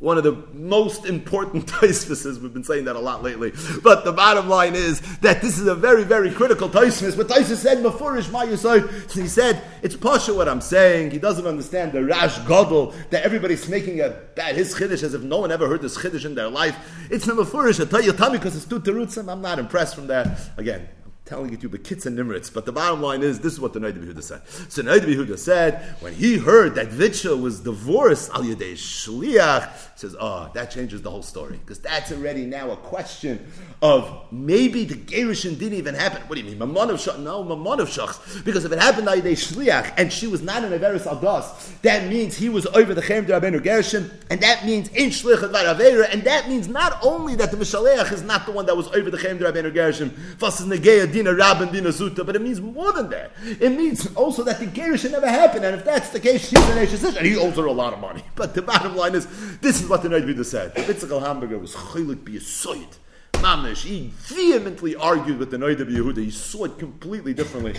one 0.00 0.16
of 0.16 0.24
the 0.24 0.32
most 0.54 1.04
important 1.04 1.66
Taisvises. 1.70 2.40
We've 2.40 2.52
been 2.52 2.64
saying 2.64 2.86
that 2.86 2.96
a 2.96 2.98
lot 2.98 3.22
lately. 3.22 3.52
But 3.82 4.04
the 4.04 4.12
bottom 4.12 4.48
line 4.48 4.74
is 4.74 5.00
that 5.18 5.42
this 5.42 5.58
is 5.58 5.66
a 5.66 5.74
very, 5.74 6.04
very 6.04 6.30
critical 6.32 6.68
Taisvis. 6.68 7.16
But 7.16 7.28
Taisvis 7.28 7.56
said, 7.56 7.78
Mafurish 7.78 8.30
my 8.32 8.52
So 8.56 8.88
he 9.20 9.28
said, 9.28 9.62
it's 9.82 9.94
Pasha 9.94 10.34
what 10.34 10.48
I'm 10.48 10.62
saying. 10.62 11.10
He 11.10 11.18
doesn't 11.18 11.46
understand 11.46 11.92
the 11.92 12.02
Rash 12.02 12.38
Godel 12.40 12.94
that 13.10 13.22
everybody's 13.24 13.68
making 13.68 14.00
a 14.00 14.10
bad 14.34 14.56
his 14.56 14.74
Chiddush 14.74 15.02
as 15.02 15.14
if 15.14 15.22
no 15.22 15.38
one 15.38 15.52
ever 15.52 15.68
heard 15.68 15.82
this 15.82 15.98
Chiddush 15.98 16.24
in 16.24 16.34
their 16.34 16.48
life. 16.48 16.76
It's 17.10 17.26
the 17.26 17.34
Mafurish. 17.34 17.84
I 17.84 17.88
tell 17.88 18.02
you, 18.02 18.12
tell 18.12 18.30
me 18.30 18.38
because 18.38 18.56
it's 18.56 18.64
two 18.64 18.80
Terutzim. 18.80 19.30
I'm 19.30 19.42
not 19.42 19.58
impressed 19.58 19.94
from 19.94 20.06
that. 20.06 20.40
Again, 20.56 20.88
I'm 21.04 21.12
telling 21.26 21.52
it 21.52 21.60
to 21.60 21.68
kids 21.78 22.06
and 22.06 22.18
nimritz. 22.18 22.52
But 22.52 22.64
the 22.64 22.72
bottom 22.72 23.02
line 23.02 23.22
is, 23.22 23.40
this 23.40 23.52
is 23.52 23.60
what 23.60 23.74
the 23.74 23.80
Noid 23.80 24.02
Yehuda 24.02 24.22
said. 24.22 24.48
So 24.72 24.82
Noid 24.82 25.00
Yehuda 25.00 25.38
said, 25.38 25.96
when 26.00 26.14
he 26.14 26.38
heard 26.38 26.74
that 26.76 26.88
Vitcha 26.88 27.38
was 27.38 27.60
divorced 27.60 28.30
al 28.30 28.42
Yadei 28.42 28.72
Shliach, 28.72 29.89
says, 30.00 30.16
oh, 30.18 30.50
that 30.54 30.70
changes 30.70 31.02
the 31.02 31.10
whole 31.10 31.22
story. 31.22 31.58
Because 31.58 31.78
that's 31.78 32.10
already 32.12 32.46
now 32.46 32.70
a 32.70 32.76
question 32.76 33.52
of 33.82 34.24
maybe 34.32 34.84
the 34.84 34.94
Gerishin 34.94 35.58
didn't 35.58 35.78
even 35.78 35.94
happen. 35.94 36.22
What 36.22 36.36
do 36.36 36.42
you 36.42 36.46
mean? 36.48 36.58
Mamon 36.58 36.90
of 36.90 37.00
Shach? 37.00 37.18
No, 37.20 37.44
Mamon 37.44 37.80
of 37.80 37.88
Shachs. 37.88 38.44
Because 38.44 38.64
if 38.64 38.72
it 38.72 38.78
happened 38.78 39.08
al 39.08 39.16
Yadei 39.16 39.32
Shliach, 39.32 39.94
and 39.96 40.12
she 40.12 40.26
was 40.26 40.42
not 40.42 40.64
in 40.64 40.72
Averis 40.72 41.06
Aldas, 41.06 41.80
that 41.82 42.08
means 42.08 42.36
he 42.36 42.48
was 42.48 42.66
over 42.68 42.94
the 42.94 43.02
Chem 43.02 43.26
Rabbeinu 43.26 43.62
Gershon, 43.62 44.10
and 44.30 44.40
that 44.40 44.64
means 44.64 44.88
in 44.88 45.10
Shlich 45.10 45.38
Avera, 45.38 46.12
and 46.12 46.24
that 46.24 46.48
means 46.48 46.68
not 46.68 46.98
only 47.02 47.34
that 47.36 47.50
the 47.50 47.56
Mishaleach 47.56 48.12
is 48.12 48.22
not 48.22 48.46
the 48.46 48.52
one 48.52 48.66
that 48.66 48.76
was 48.76 48.88
over 48.88 49.10
the 49.10 49.18
Chem 49.18 49.38
Rabbeinu 49.38 49.72
Gershon, 49.72 50.10
Fasas 50.38 50.66
Negeya 50.66 51.12
dina 51.12 51.34
rab 51.34 51.60
and 51.60 51.72
dina 51.72 51.90
zuta, 51.90 52.24
but 52.24 52.36
it 52.36 52.42
means 52.42 52.60
more 52.60 52.92
than 52.92 53.10
that. 53.10 53.32
It 53.44 53.70
means 53.70 54.06
also 54.14 54.42
that 54.44 54.58
the 54.60 54.66
Gerish 54.66 55.10
never 55.10 55.28
happened, 55.28 55.64
and 55.64 55.76
if 55.76 55.84
that's 55.84 56.10
the 56.10 56.20
case, 56.20 56.48
she's 56.48 56.58
an 56.58 57.16
and 57.16 57.26
he 57.26 57.36
owes 57.36 57.56
her 57.56 57.66
a 57.66 57.72
lot 57.72 57.92
of 57.92 57.98
money. 57.98 58.22
But 58.34 58.54
the 58.54 58.62
bottom 58.62 58.96
line 58.96 59.14
is, 59.14 59.26
this 59.60 59.82
is 59.82 59.89
what 59.90 60.04
the 60.04 60.08
Nidvida 60.08 60.44
said. 60.44 60.72
The 60.76 60.82
Bitzakal 60.82 61.20
Hamburger 61.20 61.58
was 61.58 61.74
a 61.74 62.40
soit. 62.40 62.98
Mamish, 63.32 63.82
he 63.82 64.12
vehemently 64.14 64.94
argued 64.94 65.38
with 65.38 65.50
the 65.50 65.56
Noida 65.56 65.84
Yehuda. 65.84 66.18
He 66.18 66.30
saw 66.30 66.66
it 66.66 66.78
completely 66.78 67.34
differently. 67.34 67.74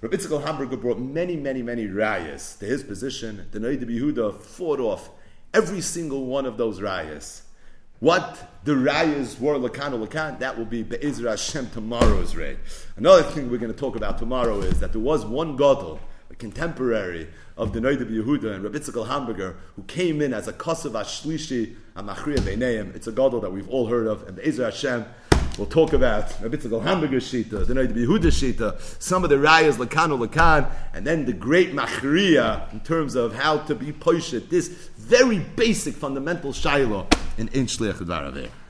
Rabbi 0.00 0.16
Hamburger 0.44 0.76
brought 0.76 1.00
many, 1.00 1.34
many, 1.34 1.62
many 1.62 1.88
rayas 1.88 2.56
to 2.60 2.66
his 2.66 2.84
position. 2.84 3.48
The 3.50 3.58
Noida 3.58 3.84
Yehuda 3.84 4.40
fought 4.40 4.78
off 4.78 5.10
every 5.52 5.80
single 5.80 6.26
one 6.26 6.46
of 6.46 6.56
those 6.56 6.78
rayas. 6.78 7.42
What 7.98 8.60
the 8.62 8.74
rayas 8.74 9.40
were 9.40 9.58
lakan 9.58 9.94
or 9.94 10.06
lakan, 10.06 10.38
that 10.38 10.56
will 10.56 10.66
be 10.66 10.84
Be'ezra 10.84 11.30
Hashem 11.30 11.70
tomorrow's 11.70 12.36
ray. 12.36 12.58
Another 12.96 13.24
thing 13.24 13.50
we're 13.50 13.58
going 13.58 13.72
to 13.72 13.78
talk 13.78 13.96
about 13.96 14.18
tomorrow 14.18 14.60
is 14.60 14.78
that 14.78 14.92
there 14.92 15.00
was 15.00 15.24
one 15.24 15.56
gadol, 15.56 15.98
a 16.30 16.34
contemporary 16.34 17.28
of 17.56 17.72
the 17.72 17.80
Noidab 17.80 18.10
Yehuda 18.10 18.54
and 18.54 18.64
Rabbi 18.64 18.78
Tzikal 18.78 19.06
Hamburger, 19.06 19.56
who 19.76 19.82
came 19.84 20.20
in 20.20 20.34
as 20.34 20.48
a 20.48 20.52
Kosev 20.52 20.92
Ashlishi 20.92 21.76
Amachriya 21.96 22.38
Beineim. 22.38 22.94
It's 22.94 23.06
a 23.06 23.12
gadol 23.12 23.40
that 23.40 23.50
we've 23.50 23.68
all 23.68 23.86
heard 23.86 24.06
of, 24.06 24.26
and 24.26 24.36
Be'ezra 24.36 24.66
Hashem 24.66 25.04
We'll 25.58 25.66
talk 25.66 25.94
about 25.94 26.38
Rabbi 26.42 26.56
Tzadok 26.56 26.82
Hamburger 26.82 27.16
Shita, 27.16 27.66
the 27.66 27.72
Noid 27.72 27.94
Yehuda 27.94 28.26
Shita, 28.26 28.78
some 29.02 29.24
of 29.24 29.30
the 29.30 29.36
rayas 29.36 29.76
Lakan 29.76 30.26
Lakan, 30.26 30.70
and 30.92 31.06
then 31.06 31.24
the 31.24 31.32
great 31.32 31.72
Machriya 31.72 32.70
in 32.74 32.80
terms 32.80 33.14
of 33.14 33.34
how 33.34 33.56
to 33.60 33.74
be 33.74 33.90
Poishet, 33.90 34.50
this 34.50 34.68
very 34.98 35.38
basic 35.38 35.94
fundamental 35.94 36.52
Shiloh 36.52 37.06
in 37.38 37.48
Ein 37.54 37.68
Shliach 37.68 38.65